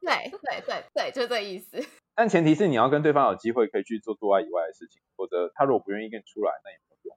[0.00, 1.78] 对对对对，就这意思。
[2.14, 7.16] 但前提是你要跟对方有机会可以去做做爱以外的事情，否则他如果不愿意跟你出来，那也没有用。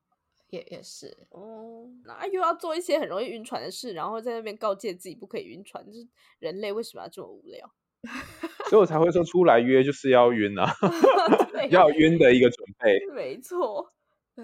[0.50, 6.08] 也也是，哦，那又要做一些很容易晕船的事，然后在那边告诫自己不可以晕船，就是
[6.39, 7.74] 人类为什么要这么无聊？
[8.69, 10.69] 所以我才会说出来约就是要晕啊，
[11.72, 13.00] 要有晕的一个准备。
[13.13, 13.91] 没错。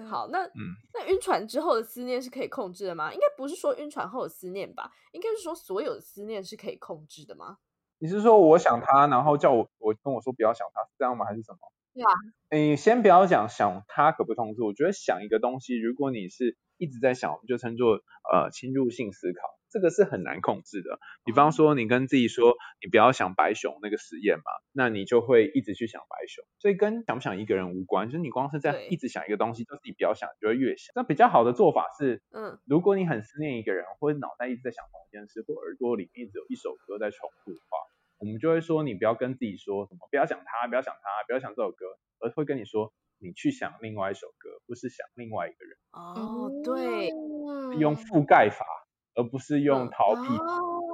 [0.08, 3.12] 好，那嗯那晕船之后的思念是可以控制的吗？
[3.12, 7.58] 应该不是说晕船后的思念吧，应该是说所有的思念是可以控制的吗？
[8.00, 11.26] 你是说我想他，然后叫我我跟我说不要想他，是这样吗？
[11.26, 11.58] 还是什么？
[11.92, 12.10] 对啊。
[12.50, 18.00] 你先不要讲想他可不通知，我觉得想一个东西，如果你是一直在想，我们就称作
[18.32, 19.38] 呃侵入性思考，
[19.70, 20.98] 这个是很难控制的。
[21.24, 30.92] 比方说你跟自己说你不要想白熊那个实验嘛，那你就会一直去想白熊，所以跟想不想一个人无关，就是你光是在一直想一个东西，就自己不要想，你就会越想。
[30.96, 37.78] 那比较好的做法是，嗯，如果你很思念一个人，或者脑袋一直在想同一件事，或耳朵里面一直有一首歌在重复的话，
[38.18, 41.86] 我们就会说你不要跟自己说什么，不要想他，不要想他，不要想这首歌，
[42.18, 48.66] 而会跟你说你去想另外一首歌，不是想另外一个人，哦，对，嗯用覆盖法，
[49.14, 50.28] 而不是用嗯逃避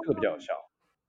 [0.01, 0.53] 这个比较有效。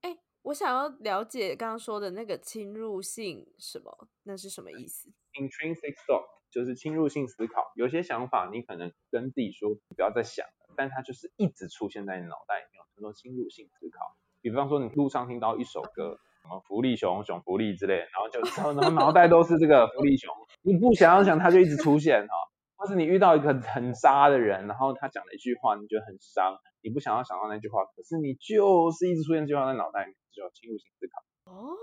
[0.02, 14.16] 哎，我想要了解刚刚说的那个侵入性什么，那是什么意思？Intrinsic thought 就是侵入性思考，有些想法你可能跟自己说你不要再想了，但它就是一直出现在你脑袋里面，叫做侵入性思考。
[14.40, 22.34] 比方说你路上听到一首歌，什么福利熊、熊福利之类，然后就然后然后脑袋都是这个福利熊，你不想要想它就一直出现哈。
[22.78, 31.20] 或是你遇到一个很渣的人，然后他讲了一句话，你觉得很伤，你不想要想到那句话，可是你就是一直出现这句话在脑袋里面，就叫侵入性思考。
[31.50, 31.76] 哦，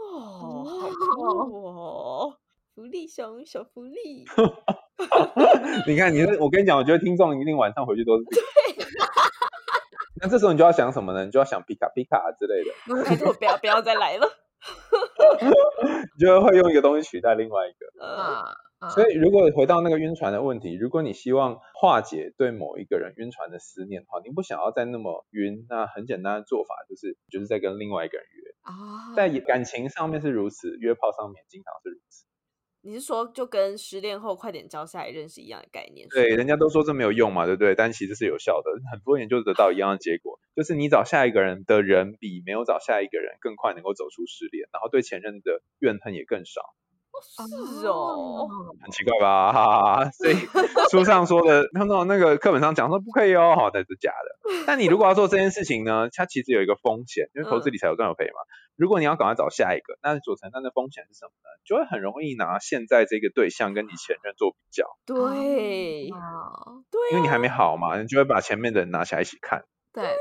[0.64, 2.38] 好哦酷哦！
[2.76, 4.26] 福利熊，小福利。
[5.88, 8.90] 你看，你是我跟你讲，我觉得听众一定晚上回去都是这个。
[10.22, 11.26] 那这时候你就要想什么呢？
[11.26, 12.72] 你就要想皮卡皮卡之类的，
[13.04, 14.28] 拜托，不要不要再来了。
[16.18, 17.86] 你就会用一个东西取代另外一个。
[18.00, 18.46] 呃，啊
[18.80, 28.52] 啊所以，如果回到那个晕船的问题，如果你希望化解对某一个人晕船的思念的话，你不想要再那么晕，那很简单的做法就是，就是在跟另外一个人约。
[28.62, 32.26] 啊，在感情上面是如此，约炮上面经常是如此。
[32.82, 36.08] 你是说就跟失恋后快点交下来认识一样的概念？
[36.10, 37.74] 对，人家都说这没有用嘛，对不对？
[37.74, 46.62] 但其实是有效的，很多研究得到一样的结果，就是你找下一个人的人比没有找下一个人更快能够走出失恋，然后对前任的怨恨也更少。
[47.22, 48.48] 是哦，
[48.82, 49.52] 很奇怪吧？
[49.52, 50.12] 哈哈哈。
[50.12, 50.36] 所以
[50.90, 54.64] 书上说的，那种那个课本上讲说不可以哦，好，那是假的。
[54.66, 58.40] 但你如果要做这件事情呢，它其实有一个风险，因为投资理财有赚有赔嘛。
[58.76, 61.50] 如果你要赶快找下一个，那所承担的风险是什么呢？
[61.66, 69.64] 就会很容易拿现在这个对象跟你前任做比较，对哦，对啊，因为你还没好嘛，你就会把前面的人拿起来一起看。
[69.96, 70.16] 对啊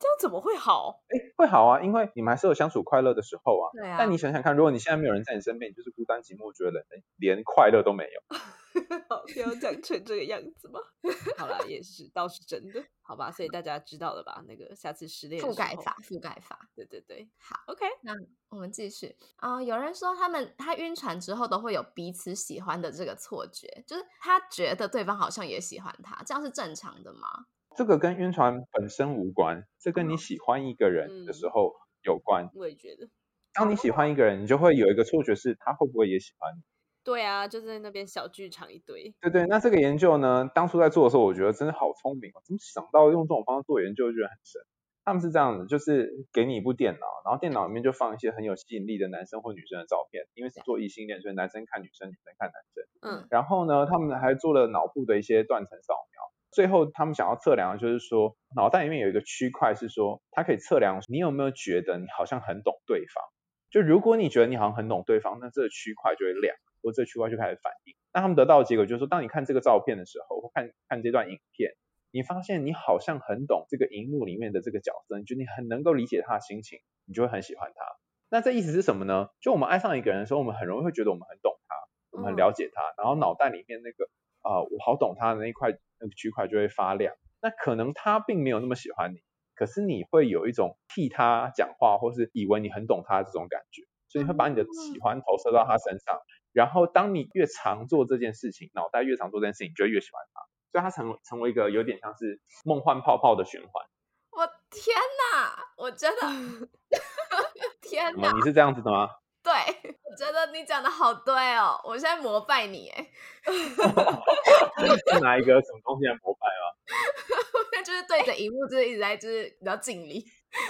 [0.00, 1.02] 这样怎么会好？
[1.08, 3.70] 哎，会好啊，因为你们还是有相处快乐的时候啊。
[3.72, 6.82] 对啊，但你想想看，如果你现在没有人在你身边，你就是孤单寂寞，觉得冷，
[7.16, 8.20] 连快乐都没有。
[9.08, 10.80] 好，不要讲成这个样子嘛。
[11.36, 13.30] 好啦，也是，倒是真的，好吧。
[13.30, 14.42] 所以大家知道了吧？
[14.46, 16.68] 那个下次失恋覆盖法，，覆盖法。
[16.74, 18.12] 对对对，好，OK，那
[18.48, 27.46] 我们继续啊、有人说他们他晕船之后都会有彼此喜欢的这个错觉，就是他觉得对方好像也喜欢他，这样是正常的吗？
[27.76, 32.48] 这个跟晕船本身无关，这跟你喜欢一个人的时嗯候有关。
[32.54, 33.08] 我也觉得，
[33.54, 36.62] 当你喜欢一个人，你就会有一个错觉是他会不会也喜欢你。
[37.02, 44.60] 对啊，就在那边小剧场一堆，对对，那这个研究呢，当初在做的时候，我觉得真的好聪明哦，怎么想到用这种方式做研究，就觉得很神。
[45.02, 52.84] 他们是这样的，就是给你一部电脑，然后电脑里面就放一些很有吸引力的男生或女生的照片，因为是做异性恋，所以男生看女生，女生看男生。
[53.00, 56.20] 嗯，然后呢，他们还做了脑部的一些断层扫描，
[56.52, 63.24] 最后他们想要测量的就是说，脑袋里面有一个区块是说，它可以测量你有没有觉得你好像很懂对方。
[63.70, 67.94] 就如果你觉得你好像很懂对方，那这个区块就会亮，或这个区块就开始反应。
[68.12, 71.70] 那他们得到的结果就是说，当你看这个照片的时候，或看看这段影片，
[72.10, 77.84] 你发现你好像很懂这个荧幕里面的这个角色，你觉得你很能够理解他的心情，你就会很喜欢他。
[78.28, 79.28] 那这意思是什么呢？
[79.40, 81.76] 就我们爱上一个人的时候，我们很容易会觉得我们很懂他，
[82.10, 84.10] 我们很了解他，然后脑袋里面那个
[84.42, 87.14] 啊，我好懂他的那一块那个区块就会发亮。
[87.40, 89.18] 那可能他并没有那么喜欢你，
[89.54, 96.18] 可是你会有一种替他讲话，或是以为你很懂他这种感觉，所以你会把你的喜欢投射到他身上。
[96.52, 100.40] 然后当你越常做这件事情，脑袋越常做这件事情，你就越喜欢他，
[100.72, 103.86] 所以他成成为一个有点像是梦幻泡泡的循环。
[104.32, 104.96] 我天
[105.32, 106.68] 哪，我真的。
[107.80, 108.32] 天哪！
[108.32, 109.08] 你是这样子的吗？
[109.42, 109.52] 对，
[110.04, 113.10] 我觉得你讲的好对哦，我现在膜拜你哎。
[113.44, 116.76] 是拿一个什么东西来膜拜吗？
[117.72, 120.24] 那就是对着荧幕，就是一直在就是比较敬礼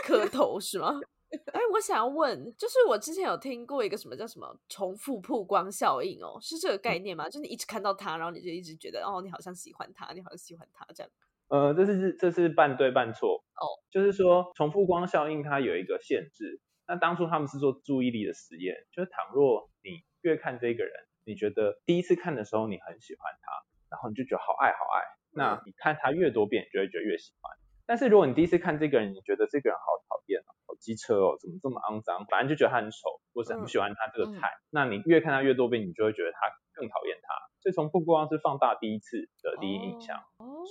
[0.05, 1.01] 磕头是吗？
[1.53, 7.27] 哎，我想要问，就是我之前有听过一个什么叫什么重复曝光效应哦，是这个概念吗？
[7.29, 11.11] 就是你一直看到他，然后你就一直觉得哦，你好像喜欢他，你好像喜欢他这样。
[11.49, 16.61] 呃，这是这是半对半错哦，就是说重复光效应它有一个限制。
[16.90, 20.92] 那当初他们是做注意力的实验，就是倘若你越看这个人，
[21.24, 27.53] 你觉得第一次看的时候你很喜欢他，然后你就觉得好爱好爱，那你看他越多遍，你就会觉得越喜欢。
[27.87, 36.38] 但是如果你第一次看这个人，你觉得这个人好讨厌哦，好机车哦，怎么这么肮脏，反正就觉得他很丑，或是很不喜欢他这个菜，那你越看他越多遍，你就会觉得他
[36.74, 37.29] 更讨厌他。
[37.62, 40.18] 所以从不光是放大第一次的第一印象，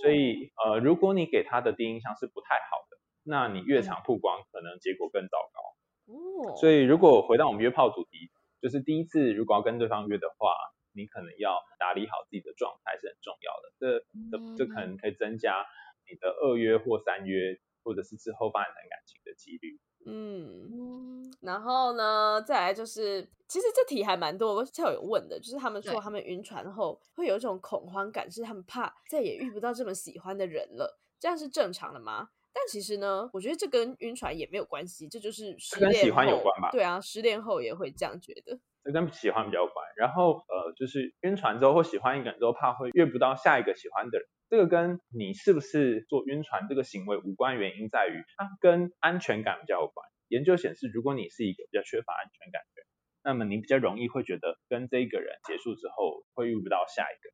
[0.03, 5.63] 所以呃，如果你给他的第一印象是不太好的，那你越常曝光，可能结果更糟糕。
[6.09, 10.51] 哦，所以如果回到我们约炮主题，就是第一次如果要跟对方约的话，
[10.93, 13.69] 你可能要打理好自己的状态是很重要的。
[13.79, 13.99] 这
[14.31, 15.63] 这这可能可以增加
[16.09, 19.79] 你的二约或三约，或者是之后发展成感情的几率。
[20.05, 32.29] 嗯，然后呢，再来就是，其实这题还蛮多，我校友问的，就是他们说他们晕船后会有一种恐慌感，是他们怕再也遇不到这么喜欢的人了，这样是正常的吗？
[32.53, 36.69] 但其实呢，我觉得这跟晕船也没有关系，这就是跟喜欢有关吧？
[36.71, 39.85] 对啊，失恋后也会这样觉得，这跟喜欢比较有关。
[39.97, 44.27] 然后呃，就是晕船之后或喜欢一个人之后，怕会遇不到下一个喜欢的人。
[44.49, 50.07] 这个跟你是不是做晕船这个行为无关，原因在于它跟安全感比较有关。
[50.27, 52.87] 研究显示，如果你是一个比较缺乏安全感的人，
[53.23, 57.29] 那么你比较容易会觉得跟这个人结束之后会遇不到下一个。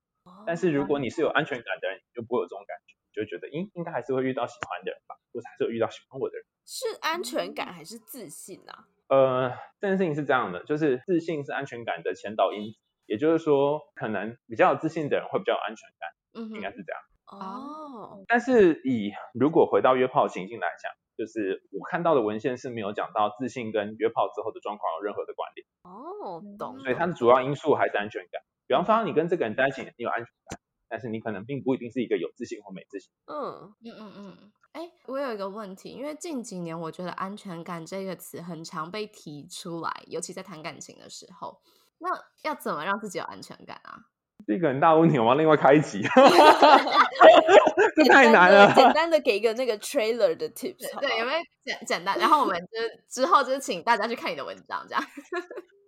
[0.46, 6.46] 但是如果你是有安全感的人，你就不会有这种感觉，就觉得应应该还是会遇到喜欢的人吧，或者还是有遇到喜欢我的人。
[6.66, 8.86] 是安全感还是自信啊？
[9.08, 16.10] 呃，这件事情是这样的，就是自信是安全感的前导因子，也就是说，可能比较有自信的人会比较有安全感。
[16.34, 17.02] 嗯，应该是这样。
[17.28, 25.66] 哦，但是以如果回到约炮情境来讲，就是我看到的文献是没有讲到自信跟约炮之后的状况有任何的关联。
[25.84, 26.80] 哦，懂。
[26.80, 28.42] 所以它的主要因素还是安全感。
[28.68, 30.60] 比方说，你跟这个人在一起，你有安全感，
[30.96, 33.12] 但是你可能并不一定是一个有自信或没自信。
[33.26, 34.52] 嗯嗯嗯嗯。
[34.72, 41.60] 哎，我有一个问题，因为近几年我觉得安全感这个词很常被提出来，尤其在谈感情的时候，
[41.98, 42.08] 那
[42.44, 44.00] 要怎么让自己有安全感啊？
[44.48, 46.02] 这个很大问题，我们另外开一集
[47.98, 48.74] 这太难了。
[48.74, 52.18] 简单的给一个那个 trailer 的 tips，对，有没有简简单？
[52.18, 52.80] 然后我们就
[53.10, 55.04] 之后就是请大家去看你的文章，这样。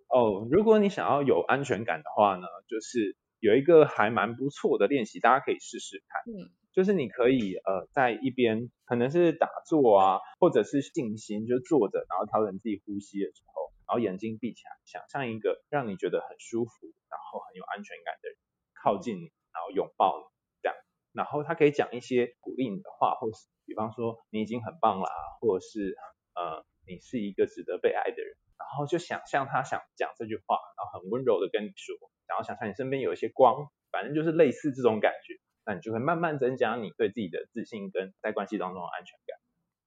[0.09, 6.21] 哦，如果你想要有安全感的话呢，就是有一个还蛮不错的练习，大家可以试试看。
[6.33, 16.71] 嗯，就是你可以呃在一边可能是打坐啊，或者是静心，就坐着，然后调整自己呼吸的时候，然后眼睛闭起来，想象一个让你觉得很舒服，
[17.09, 18.37] 然后很有安全感的人。
[18.83, 20.25] 靠近你，然后拥抱你，
[20.61, 20.77] 这样，
[21.11, 25.09] 然后他可以讲一些鼓励你的话，或是比方说你已经很棒啦，
[25.41, 25.95] 或者是
[26.35, 31.95] 呃你是一个值得被爱的人，然后就想象他想讲这句话，然后很温柔的跟你说，
[32.27, 35.33] 然后想象你身边有一些光，反正就是类似这种感觉，
[35.65, 39.37] 那你就会慢慢增加你对自己的自信跟在关系当中的安全感。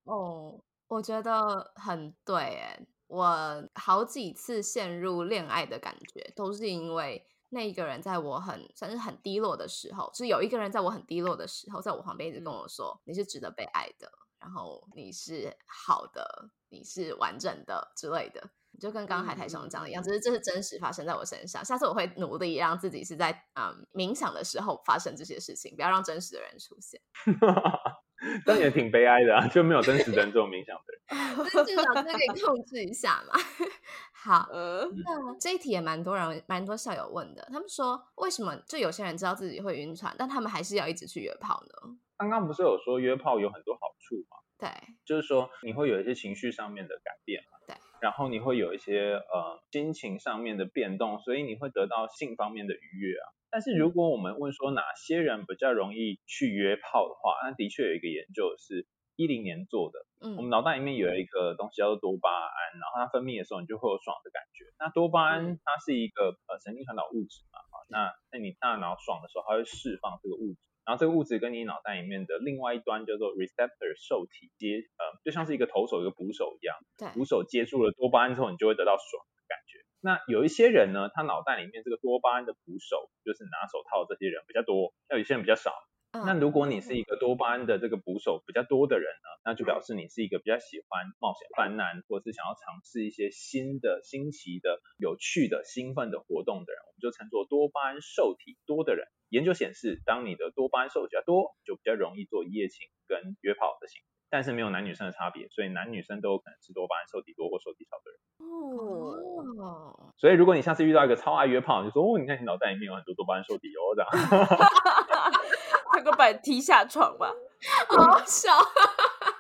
[0.05, 7.27] 哦，我觉得很对诶，我好几次陷入恋爱的感觉都是因为。
[7.53, 21.65] 那一个人在我很算是很低落的时候，是有一个人在我很低落的时候，在我旁边一直跟我说：“你是值得被爱的，然后你是好的，你是完整的之类的。”就跟刚刚海苔熊讲的一样，只是这是真实发生在我身上。
[21.65, 27.01] 下次我会努力让自己是在嗯冥想的时候发生这些事情，不要让真实的人出现。
[28.45, 31.01] 但也挺悲哀的啊，就没有真实的人这种冥想的人。
[31.65, 33.33] 至少是可以控制一下嘛。
[34.13, 41.97] 好，呃，那这一题也蛮多人、蛮多校友问的，他们说为什么就有些人知道自己会晕船，但他们还是要一直去约炮呢？
[42.19, 44.37] 刚刚不是有说约炮有很多好处吗？
[44.59, 44.69] 对，
[45.07, 53.27] 就是说你会有一些情绪上面的改变嘛，对，然后你会有一些呃心情上面的变动，所以你会得到性方面的愉悦啊。
[53.51, 58.87] 但是如果我们问说哪些人比较容易去约炮的话，那的确有一个研究是
[59.17, 64.65] 一零年做的，嗯我们脑袋里面有一个东西叫做多巴胺，然后它分泌的时候你就会有爽的感觉。
[64.79, 70.70] 那多巴胺它是一个呃神经传导物质嘛，啊那在你大脑爽的时候，它会释放这个物质。
[70.91, 76.75] 然后这个物质跟你脑袋里面的另外一端叫做 receptor 受体接，呃，就像是一个投手一个捕手一样，
[77.15, 79.79] 捕手接住了多巴胺之后，你就会得到爽的感觉。
[80.01, 85.71] 那有一些人呢，他脑袋里面这个多巴胺的捕手，就是拿手套这些人比较多，那有些人比较少。
[86.13, 99.07] 嗯那如果你是一个多巴胺的这个捕手比较多的人呢，那就表示你是一个比较喜欢冒险犯难，或是想要尝试一些新的、新奇的、有趣的、兴奋的活动的人，我们就称作多巴胺受体多的人。
[99.29, 108.19] 研究显示，当你的多巴胺受体比较多，就比较容易做一夜情跟约炮的行为，但是没有男女生的差别，所以男女生都有可能是多巴胺受体多或受体少的人。
[108.43, 109.15] 哦，
[109.63, 114.11] 哦，所以如果你下次遇到一个超爱约炮，你就说哦，你看你脑袋里面有很多多巴胺受体哦，这样。
[115.93, 117.33] 他给我把你踢下床吧。
[117.89, 118.51] 好好笑。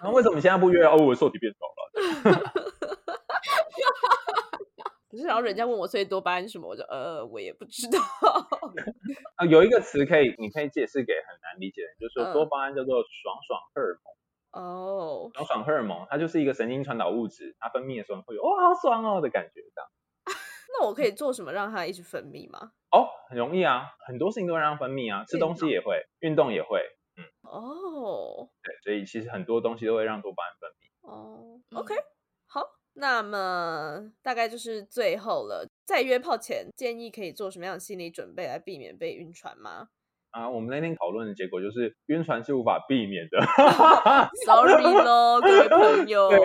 [0.02, 0.84] 然后为什么你现在不约？
[0.84, 2.52] 哦，我受体变少了。
[5.10, 7.98] 不是，然后人家问我所以多巴胺是什么，我就呃我也不知道。
[9.36, 14.12] 啊，有一个词可以，你可以解释给很难理解的人，就是说嗯多巴胺叫做爽爽荷尔蒙。
[14.52, 19.90] 哦，爽爽荷尔蒙它就是一个神经传导物质，它分泌的时候你会有哇好爽哦的感觉，这样。
[20.72, 22.72] 那我可以做什么让它一直分泌吗？
[22.90, 26.80] 哦，很容易啊，很多事情都会让它分泌啊，吃东西也会，运动也会，
[27.16, 30.84] 嗯哦对，所以其实很多东西都会让多巴胺分泌。
[31.02, 31.94] 哦嗯，OK，
[32.46, 35.66] 好，那么大概就是最后了。
[35.86, 39.88] 在约炮前，建议可以做什么样的心理准备来避免被晕船吗
[40.30, 43.40] 啊，我们那天讨论的结果就是晕船是无法避免的。？
[44.46, 46.30] Sorry 咯， 各位朋友。
[46.30, 46.38] 对，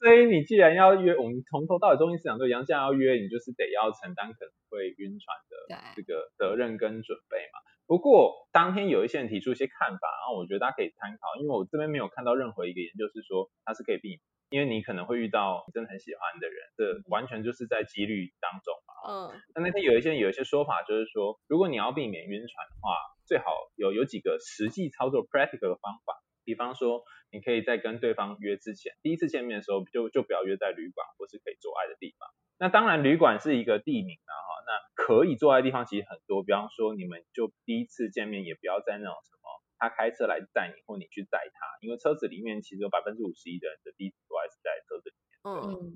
[0.00, 7.62] 所以你既然要约，我们从头到尾中心思想都一样，既然要约，你就是得要承担可能会晕船的这，个责任跟准备嘛。
[7.86, 14.20] 不过当天有一些人提出一些看法，然后我觉得大家可以参考，因为我这边没有看到任何一个研究是说它是可以避免，
[14.50, 18.90] 因为你可能会遇到你真的很喜欢的人，这完全就是在几率当中嘛。
[19.06, 19.10] 嗯
[19.54, 22.94] 那那天有一些有一些说法，就是说，如果你要避免晕船的话，
[23.30, 26.18] 最好有有几个实际操作 practical 的方法。
[26.42, 32.26] 比方说，你可以在跟对方约之前，第一次见面的时候就就不要约在旅馆或是可以做爱的地方。
[32.58, 36.42] 那当然，旅馆是一个地名啊，哈，那可以做爱的地方其实很多。
[36.42, 39.46] 比方说，你们就第一次见面也不要在那种什么
[39.78, 45.30] 他开车来载你，或你去载他，因为车子里面其实有百分之五十一的人的第一次做爱是在车子里面。
[45.46, 45.94] 嗯嗯，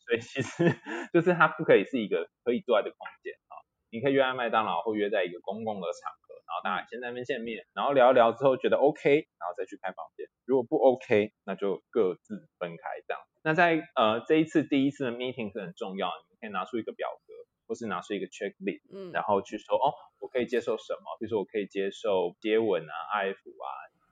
[0.00, 0.64] 所以其实
[1.12, 3.60] 就是它不可以是一个可以做爱的空间啊。
[3.92, 6.19] 你可以约在麦当劳或约在一个公共的场合，
[6.50, 10.26] 然后大家先在那边见面，然后聊一聊之后觉得 OK，然后再去开房间。
[10.46, 13.22] 如果不 OK，那就各自分开这样。
[13.44, 17.32] 那在呃这一次第一次的 meeting 是很重要，你们可以拿出一个表格，
[17.68, 21.16] 或是拿出一个 checklist，嗯然后去说哦，我可以接受什么？
[21.20, 23.70] 比如说我可以接受接吻啊、爱抚啊、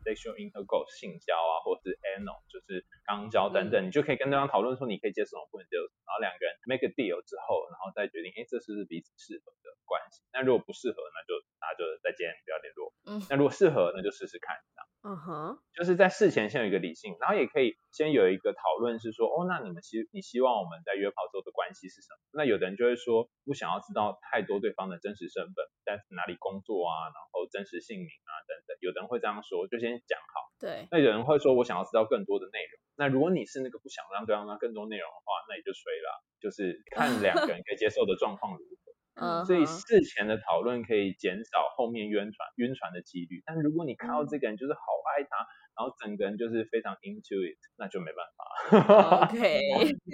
[0.09, 10.24] sexual intercourse 性交啊，或者是 anal 就是肛交等等，你就可以跟对方讨论说你可以接受什么，不能接受然后两个人 make a deal 之后，然后再决定，哎，这是不是彼此适合的关系？
[10.32, 12.88] 那如果不适合，那就大家就再见，不要联络。
[13.04, 14.56] 嗯那如果适合，那就试试看。
[14.72, 22.18] 这样嗯哼，就是在事前先有一个理性，然后也可以先有一个讨论，是说，哦，那你们希你希望我们在约炮之后的关系是什么？
[22.34, 25.55] 那有的人就会说，不想要知道太多对方的真实身份，
[25.86, 30.51] 在哪里工作啊，然后真实姓名啊等等，有的人会这样说，就先讲好。
[30.59, 32.74] 对，那有人会说，我想要知道更多的内容。
[32.99, 36.11] 那如果你是那个不想让对方知道更多内容的话，那也就随了，
[36.42, 38.88] 就是看两个人可以接受的状况如何。
[39.20, 43.42] 嗯，所以事前的讨论可以减少后面晕船晕船的几率。
[43.44, 44.80] 但如果你看到这个人就是好
[45.16, 45.36] 爱他，
[45.76, 49.26] 然后整个人就是非常 into it，那就没办法。
[49.26, 49.60] OK，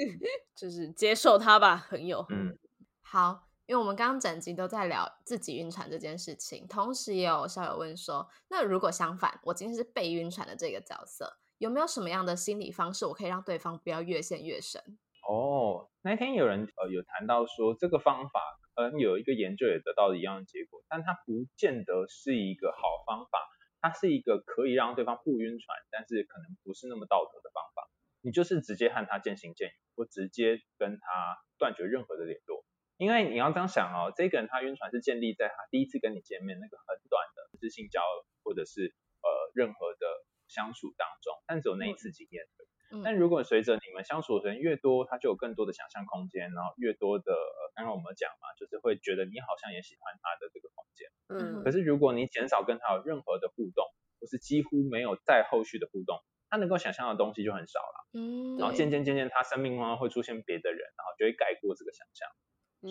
[0.56, 2.24] 就是接受他吧，朋友。
[2.30, 2.58] 嗯，
[3.02, 14.98] 好，因为我们刚刚整集都在聊自己晕船这件事情，同时也有校友问说，那如果相反，我今天是被晕船的这个角色，有没有什么样的心理方式，我可以让对方不要越陷越深？
[15.26, 18.40] 哦，那天有人呃有谈到说这个方法，
[18.74, 23.38] 呃有一个研究也得到一样的结果，但它不见得是一个好方法，
[23.80, 27.88] 它是一个可以让对方不晕船，但是可能不是那么道德的方法。
[28.20, 32.64] 你就是直接和他渐行渐远，或直接跟他断绝任何的联络。
[32.96, 38.00] 因为你要这样想哦，这个人他晕船是建立在他第一次跟你见面那个很短的是性交
[38.42, 40.06] 或者是呃任何的
[40.54, 42.68] 相处当中，但只有那一次经验而已。
[42.94, 51.10] 嗯但如果随着你们相处的人越多，他就有更多的想象空间，然后越多的，呃刚刚我们讲嘛，就是会觉得你好像也喜欢他的这个空间。
[51.34, 53.82] 嗯可是如果你减少跟他有任何的互动，
[54.20, 57.96] 或是几乎没有再后续的互动，他能够想象的东西就很少了。
[58.14, 62.28] 嗯，然后对渐渐渐渐，他生命中会出现别的人，然后就会盖过这个想象。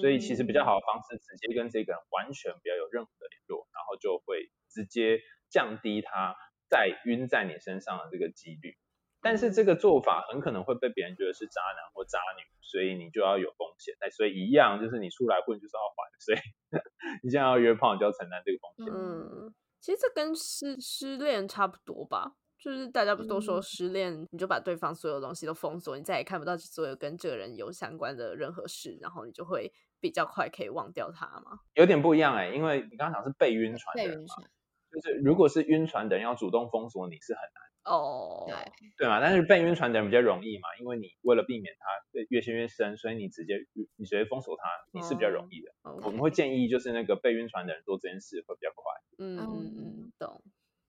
[0.01, 6.35] 所以其实比较好的方式，直接跟这个人完全不要有任何的联络，然后就会直接降低他
[6.69, 8.75] 再晕在你身上的这个几率。
[9.21, 13.95] 但是这个做法很可能会被别人觉得是渣男或渣女，所以你就要有风险。
[14.01, 16.37] 那所以一样，就是你出来混就是要还，所以
[17.23, 18.93] 你现在要约炮，你就要承担这个风险。
[18.93, 22.33] 嗯，其实这跟失失恋差不多吧。
[22.59, 31.59] 就是大家不都说嗯失恋，你就把对方所有东西都封锁，你再也看不到所有跟这个人有相关的任何事，然后你就会比较快可以忘掉他嘛。
[31.73, 34.49] 有点不一样哎、因为你刚刚讲是被晕船的人嘛，被晕船，
[34.93, 37.63] 就是如果是晕船的人要主动封锁你是很难。
[37.83, 38.55] 哦，对，
[38.97, 39.19] 对嘛？
[39.19, 41.85] 但是被晕船的人比较容易嘛，因为你为了避免他
[42.29, 43.55] 越陷越深，所以你直接
[43.97, 44.63] 你直接封锁他，
[44.93, 45.73] 你是比较容易的。
[46.05, 48.83] 我们会建议就是那个被晕船的人做这件事会比较快。
[49.17, 50.41] 嗯嗯嗯嗯，懂。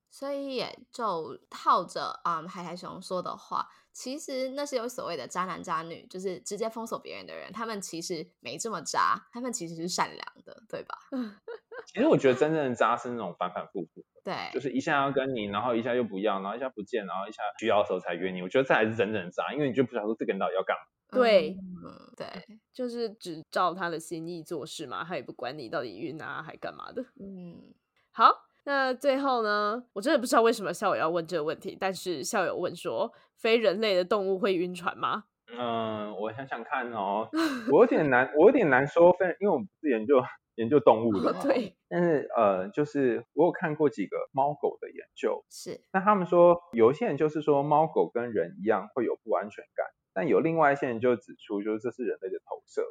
[0.08, 10.98] 所以也就套着啊、嗯、海苔熊说的话，其实那些有所谓的渣男渣女，就是直接封锁别人的人，他们其实没这么渣，他们其实是善良的，对吧？
[11.86, 18.42] 其实我觉得真正的渣是那种反反复复的，对，就是一下要跟你，然后一下又不要，然后一下不见，然后一下需要的时候才约你。
[18.42, 20.82] 我觉得这才是真正的渣，因为你就不晓得说这个人到底要干嘛。
[21.10, 22.26] 对嗯，对，
[22.72, 27.04] 就是只照他的心意做事嘛，他也不管你到底晕啊还干嘛的。
[27.20, 27.72] 嗯，
[28.10, 35.24] 好，那最后呢，我真的不知道为什么校友要问这个问题，但是校友问说，非人类的动物会晕船吗？
[35.56, 37.28] 嗯，我想想看哦，
[37.70, 40.22] 我有点难，我有点难说，非因为我们不是研究
[40.56, 52.82] 研究动物的嘛，对，但是呃，就是我有看过几个猫狗的研究，是，那他们说，有一些人就是说猫狗跟人一样会有不安全感，但有另外一些人就指出，就是这是人类的投射。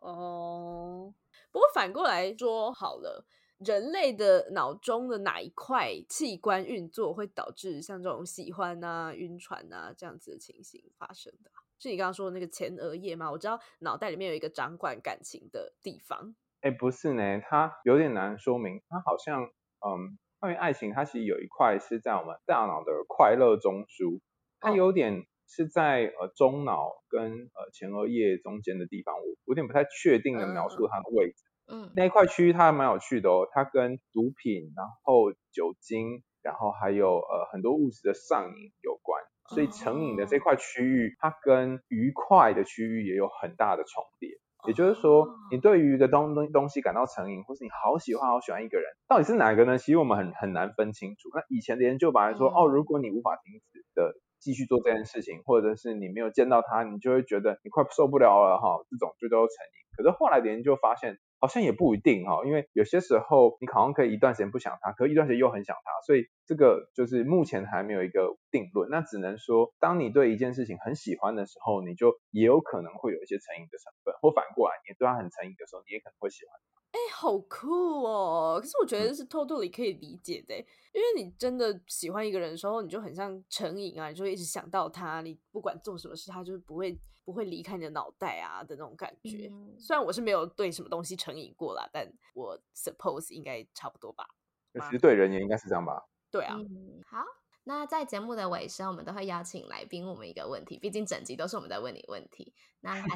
[0.00, 1.14] 哦，
[1.52, 3.24] 不过反过来说好了，
[3.64, 11.60] 人类的脑中的哪一块器官运作会导致像这种喜欢啊、晕船啊这样子的情形发生的啊？
[11.78, 13.30] 是你刚刚说的那个前额叶吗？
[13.30, 16.34] 我知道脑袋里面有一个掌管感情的地方。
[16.62, 24.20] 哎，不是呢，它有点难说明，它好像，嗯，关于爱情，它其实有一块是在我们大脑的快乐中枢，
[24.58, 31.44] 它哦有点是在呃中脑跟呃前额叶中间的地方，我我有点不太确定的描述它的位置。
[31.44, 31.49] 嗯
[31.94, 39.22] 那一块区域它还蛮有趣的哦，它跟毒品，然后酒精，然后还有呃很多物质的上瘾有关。
[39.48, 44.30] 所以成瘾的这块区域，它跟愉快的区域也有很大的重叠。
[44.68, 49.78] 也就是说，你对于一个东东东西感到成瘾，或是你好喜欢好喜欢一个人，到底是哪个呢？
[49.78, 51.30] 其实我们很很难分清楚。
[51.34, 59.96] 那以前的研究本来说，嗯哦，如果你无法停止的继续做这件事情，或者是你没有见到他，你就会觉得你快受不了了哈，这种就都成瘾。
[59.96, 68.90] 可是后来的研究发现，好像也不一定哈，因为有些时候你好像可以一段时间不想他，可一段时间又很想他，所以这个就是目前还没有一个定论。
[68.90, 76.52] 那只能说，当你对一件事情很喜欢的时候，你就也有可能会有一些成瘾的成分，或反过来，你对他很成瘾的时候，你也可能会喜欢。
[76.92, 78.58] 哎、好酷哦！
[78.60, 86.98] 可是我觉得是 totally 可以理解的欸，因为你真的喜欢一个人的时候，你就很像成瘾啊，你就会一直想到他，你不管做什么事，他就是不会
[87.30, 89.48] 不会离开你的脑袋啊的那种感觉。
[89.50, 94.26] 嗯虽然我是没有对什么东西成瘾过啦，但我 suppose 应该差不多吧。
[94.74, 96.08] 其实对人也应该是这样吧。
[96.30, 97.24] 对啊，嗯，好。
[97.64, 102.52] 那在节目的尾声，我们都会邀请来宾问我们一个问题，毕竟整集都是我们在问你问题。
[102.80, 103.06] 那海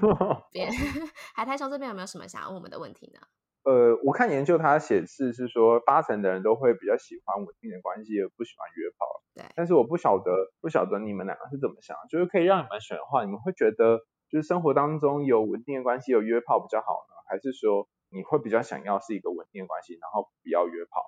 [0.50, 0.70] 边
[1.34, 3.20] 海苔兄这边有没有什么想要问我们的问题呢？
[3.64, 9.06] 呃，我看研究它显示是说，八成的人都会比较喜欢稳定的关系，而不喜欢约炮。
[9.34, 14.00] 对但是我不晓得，不晓得你们两个是怎么想，就是可以让你们选的话，你们会觉得
[14.30, 21.02] 就是生活当中有稳定的关系，有约炮比较好呢，还是说你会比较想要是一个稳定的关系，然后不要约炮？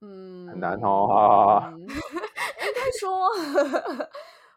[0.00, 1.80] 嗯，很难哦啊嗯
[2.64, 3.28] 应该说，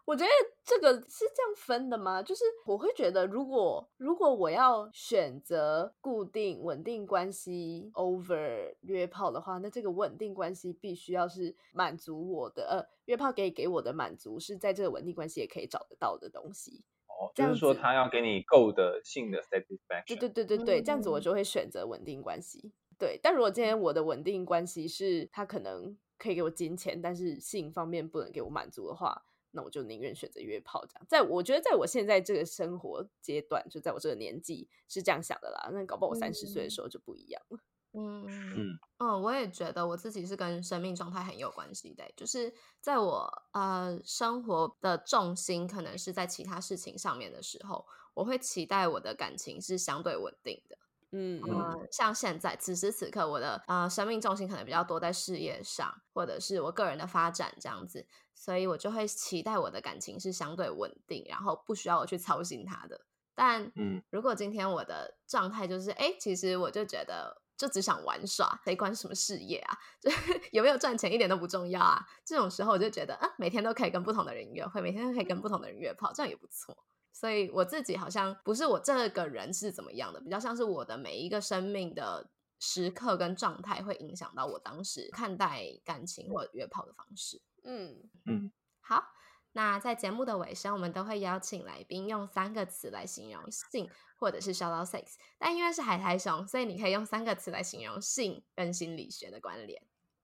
[0.08, 0.32] 我觉得
[0.64, 2.24] 这个是这样分的吗？
[2.24, 16.86] 就是我会觉得，如果如果我要选择固定稳定关系 over 约炮的话，那这个稳定关系必须要是满足我的，呃，约炮给给我的满足是在这个稳定关系也可以找得到的东西。
[17.08, 20.08] 哦，就是说他要给你够的性的 satisfaction。
[20.08, 22.72] 对对对对对，这样子我嗯就会选择稳定关系。
[22.98, 29.26] 对，但如果今天我的稳定关系是他可能可以给我金钱，但是性方面不能给我满足的话，
[29.58, 31.06] 那我就宁愿选择约炮这样。
[31.10, 35.70] 在我觉得，在我现在这个生活阶段，就在我这个年纪是这样想的啦。
[35.74, 37.60] 那搞不好我三十岁的时候就不一样了。
[37.94, 47.84] 嗯嗯嗯嗯，我也觉得我自己是跟生命状态很有关系的欸，就是在我呃生活的重心可能是在其他事情上面的时候，
[48.14, 50.78] 我会期待我的感情是相对稳定的。
[51.12, 58.06] 嗯嗯呃，像现在此时此刻，我的呃生命重心可能比较多在事业上，或者是我个人的发展这样子，
[58.40, 63.02] 所以我就会期待我的感情是相对稳定，然后不需要我去操心他的。
[63.34, 69.78] 但嗯如果今天我的状态就是，哎，其实我就觉得就只想玩耍，谁管什么事业啊？
[70.00, 72.06] 就是有没有赚钱一点都不重要啊。
[72.24, 76.78] 这种时候我就觉得，啊，每天都可以跟不同的人约会，每天都可以跟不同的人约炮，这样也不错。
[77.12, 82.30] 所以我自己好像不是我这个人是怎么样的，比较像是我的每一个生命的
[82.60, 87.42] 时刻跟状态会影响到我当时看待感情或者约炮的方式。
[87.68, 89.04] 嗯嗯，好，
[89.52, 95.16] 那在节目的尾声，我们都会邀请来宾用三个词来形容性，或者是 shout out sex。
[95.38, 99.82] 但因为是海苔熊，所以你可以用三个词来形容性跟心理学的关联。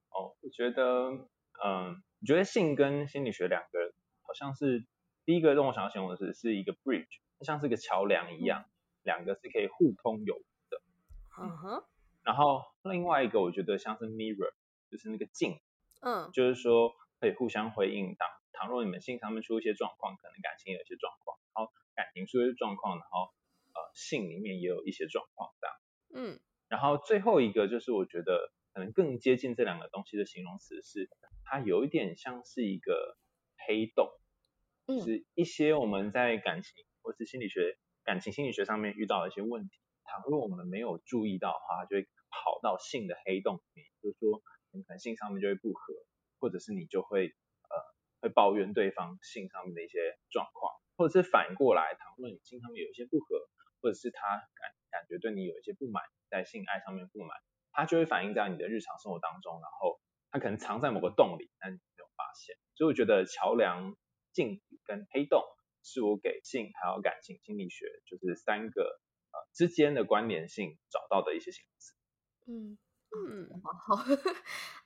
[0.09, 1.09] 哦，我觉得，
[1.65, 4.85] 嗯，我觉得性跟心理学两个好像是
[5.25, 8.63] 第一个让我想要形容的是是一个 bridge，像是一个桥梁一样，
[9.01, 10.81] 两个是可以互通有无的。
[11.41, 11.83] 嗯哼
[12.23, 14.53] 然后另外一个我觉得像是 mirror，
[14.89, 15.59] 就是那个镜，
[16.01, 16.93] 嗯就是说
[17.23, 18.15] 可以互相回应。
[18.15, 23.31] 当倘若你们性上面出一些状况，可能感情也有一些状况，然后感情出一些状况，然后
[23.71, 25.75] 呃性里面也有一些状况这样。
[26.15, 31.09] 嗯然后最后一个就是我觉得可能更接近这两个东西的形容词是，
[31.45, 33.15] 它有一点像是一个
[33.65, 34.09] 黑洞，
[34.87, 45.93] 嗯就是一些我们在感情或是心理学、感情心理学上面遇到的一些问题，倘若我们没有注意到的话，就会跑到性的黑洞里面，就是说你可能性上面就会不合，
[46.43, 47.27] 或者是你就会
[47.71, 47.75] 呃
[48.19, 53.47] 会抱怨对方性上面的一些状况，或者是反过来，倘若你性上面有一些不合，
[53.79, 57.39] 或者是他感感觉对你有一些不满，在性爱上面不满，
[57.71, 62.57] 他就会反映在你的日常生活当中，然后他可能藏在某个洞里，但你没有发现。
[62.75, 63.95] 所以我觉得桥梁、
[64.33, 65.41] 镜子跟黑洞
[65.81, 68.99] 是我给性还有感情心理学就是三个
[69.31, 71.93] 呃之间的关联性找到的一些形容词。
[72.51, 72.77] 嗯。
[73.15, 73.93] 嗯， 好，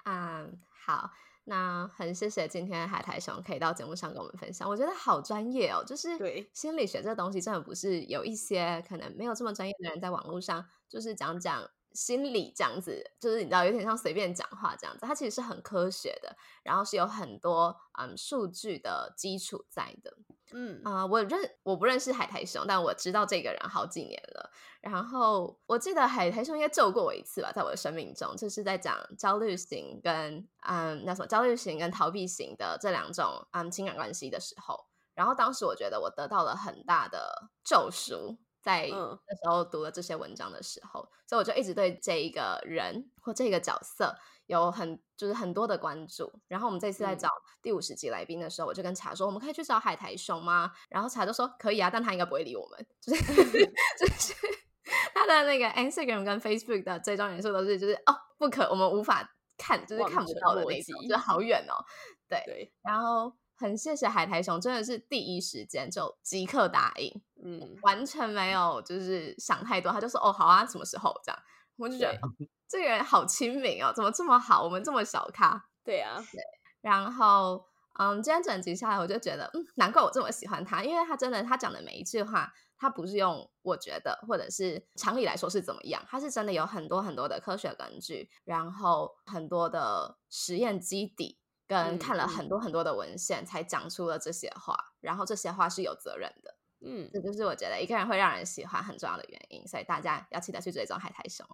[0.03, 0.51] 啊、
[0.85, 1.09] 好，
[1.49, 6.49] 那很谢谢今天海苔熊可以到节目上跟我们分享，我觉得好专业哦，就是对。
[6.53, 11.63] 心理学这个东西真的不是有一些可能没有这么专业的人在网络上就是讲讲
[11.97, 20.13] 心理这样子，就是你知道有点像随便讲话这样子，它其实是很科学的，然后是有很多嗯数据的基础在的。
[20.53, 24.49] 嗯啊、我认我不认识海苔熊，但我知道这个人好几年了。
[24.79, 34.85] 然后我记得海苔熊应该救过我一次吧，在我的生命中，就是在讲焦虑型跟嗯那什么焦虑型跟逃避型的这两种嗯情感关系的时候，
[35.15, 38.37] 然后当时我觉得我得到了很大的救赎，
[38.67, 44.13] 在嗯那时候读了这些文章的时候，所以我就一直对这一个人或这个角色
[44.47, 46.29] 有很就是很多的关注。
[46.49, 47.29] 然后我们这次在嗯找
[47.61, 50.73] 第五十集来宾的时候，我就跟茶说，我们可以去找海苔熊吗？
[50.89, 53.23] 然后茶就说可以啊，但他应该不会理我们，就是
[53.97, 54.33] 就是
[55.15, 61.79] 他的那个 Instagram 跟 Facebook 的追踪人数都是就是哦不可，我们无法看，就是看不到的那种，及就好远哦。
[62.27, 71.39] 对，对，然后很谢谢海苔熊，真的是第一时间就即刻答应，嗯完全没有就是想太多，他就说哦好啊，什么时候这样，
[71.75, 72.29] 我就觉得、哦
[72.69, 74.63] 这个人好亲民哦，怎么这么好？
[74.63, 76.21] 我们这么小咖，对啊，
[76.81, 77.65] 然后
[77.97, 91.39] 嗯，今天整集下来，我就觉得嗯，难怪我这么喜欢他，因为他真的他讲的每一句话，他不是用我觉得或者是常理来说是怎么样，他是真的有很多很多的科学根据，然后很多的实验基底。
[91.67, 96.55] 跟嗯看了嗯很多很多的文献，才讲出了这些话，然后这些话是有责任的。
[96.79, 101.45] 嗯这就是我觉得一个人会让人喜欢很重要的原因，所以大家要记得去追踪海苔熊。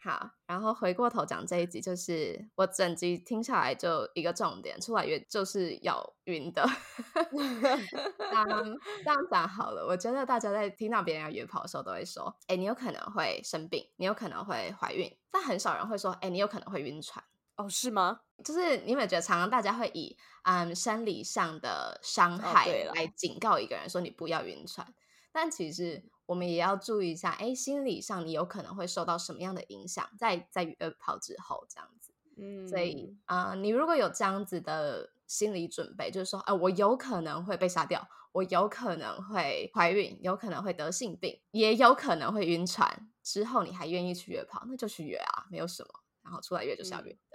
[0.00, 6.64] 好，然后回过头讲这一集，就是我整集听下来就一个重点，出来约就是要晕的。
[7.32, 17.24] 嗯，这样讲好了，我觉得大家在听到别人要约炮的时候，都会说：“哎，你有可能会生病，你有可能会怀孕。”但很少人会说：“哎，你有可能会晕船。”
[17.58, 18.20] 哦是吗？
[18.44, 24.94] 就是你有没有觉得，常常大家会以嗯生理上的伤哦害对来警告一个人说你不要晕船，
[25.32, 32.12] 但其实我们也要注意一下，哎，心理上你有可能会受到什么样的影响，在在约炮之后这样子。
[32.36, 45.88] 嗯，所以啊、呃你如果有这样子的心理准备，就是说，哎、我有可能会被杀掉，我有可能会怀孕，有可能会得性病，也有可能会晕船，之后你还愿意去约炮，那就去约啊，没有什么。
[46.22, 47.27] 然后出来约就是要约的。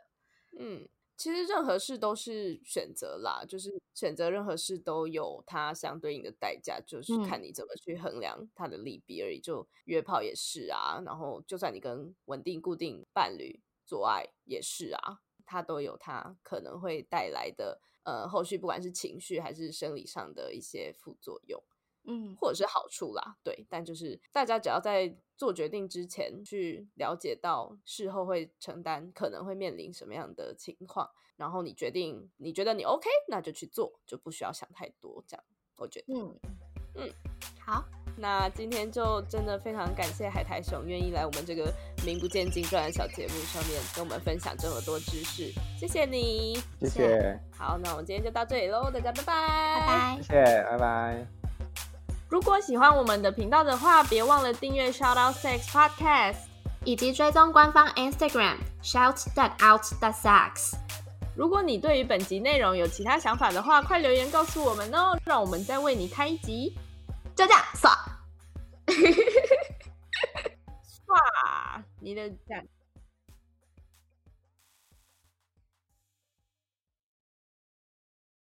[0.58, 0.88] 嗯，
[1.18, 9.40] 其实任何事都是选择啦，就是选择任何事都有它相对应的代价，就是嗯看你怎么去衡量它的利弊而已。
[9.40, 21.62] 就约炮也是啊，然后就算你跟稳定固定伴侣做爱也是啊，它都有它可能会带来的呃后续不管是情绪还是生理上的一些副作用。
[22.06, 35.44] 嗯或者是好处啦，对，但就是大家只要在做决定之前去了解到事后会承担可能会面临什么样的情况，然后你决定你觉得你 OK，那就去做，就不需要想太多，这样
[35.78, 36.14] 我觉得。
[36.14, 36.40] 嗯
[36.96, 37.10] 嗯，
[37.60, 37.84] 好，
[38.18, 41.74] 那今天就真的非常感谢海苔熊愿意来我们这个
[42.06, 46.56] 名不见经传的小节目上面跟我们分享这么多知识，谢谢你。
[46.82, 50.34] 谢谢，好，那我们今天就到这里喽，大家拜拜，拜拜谢。
[50.34, 51.43] 谢，拜拜。
[52.34, 56.38] 如果喜欢我们的频道的话，别忘了订阅 Shout Out Sex Podcast。
[56.84, 60.74] 以及追踪官方 Instagram shout that out that sucks。
[61.38, 66.76] 如果你对于本集内容有其他想法的话，快留言告诉我们哦，让我们再为你开一集。
[67.36, 67.94] 就这样，爽。
[71.06, 72.68] 哇，你的赞。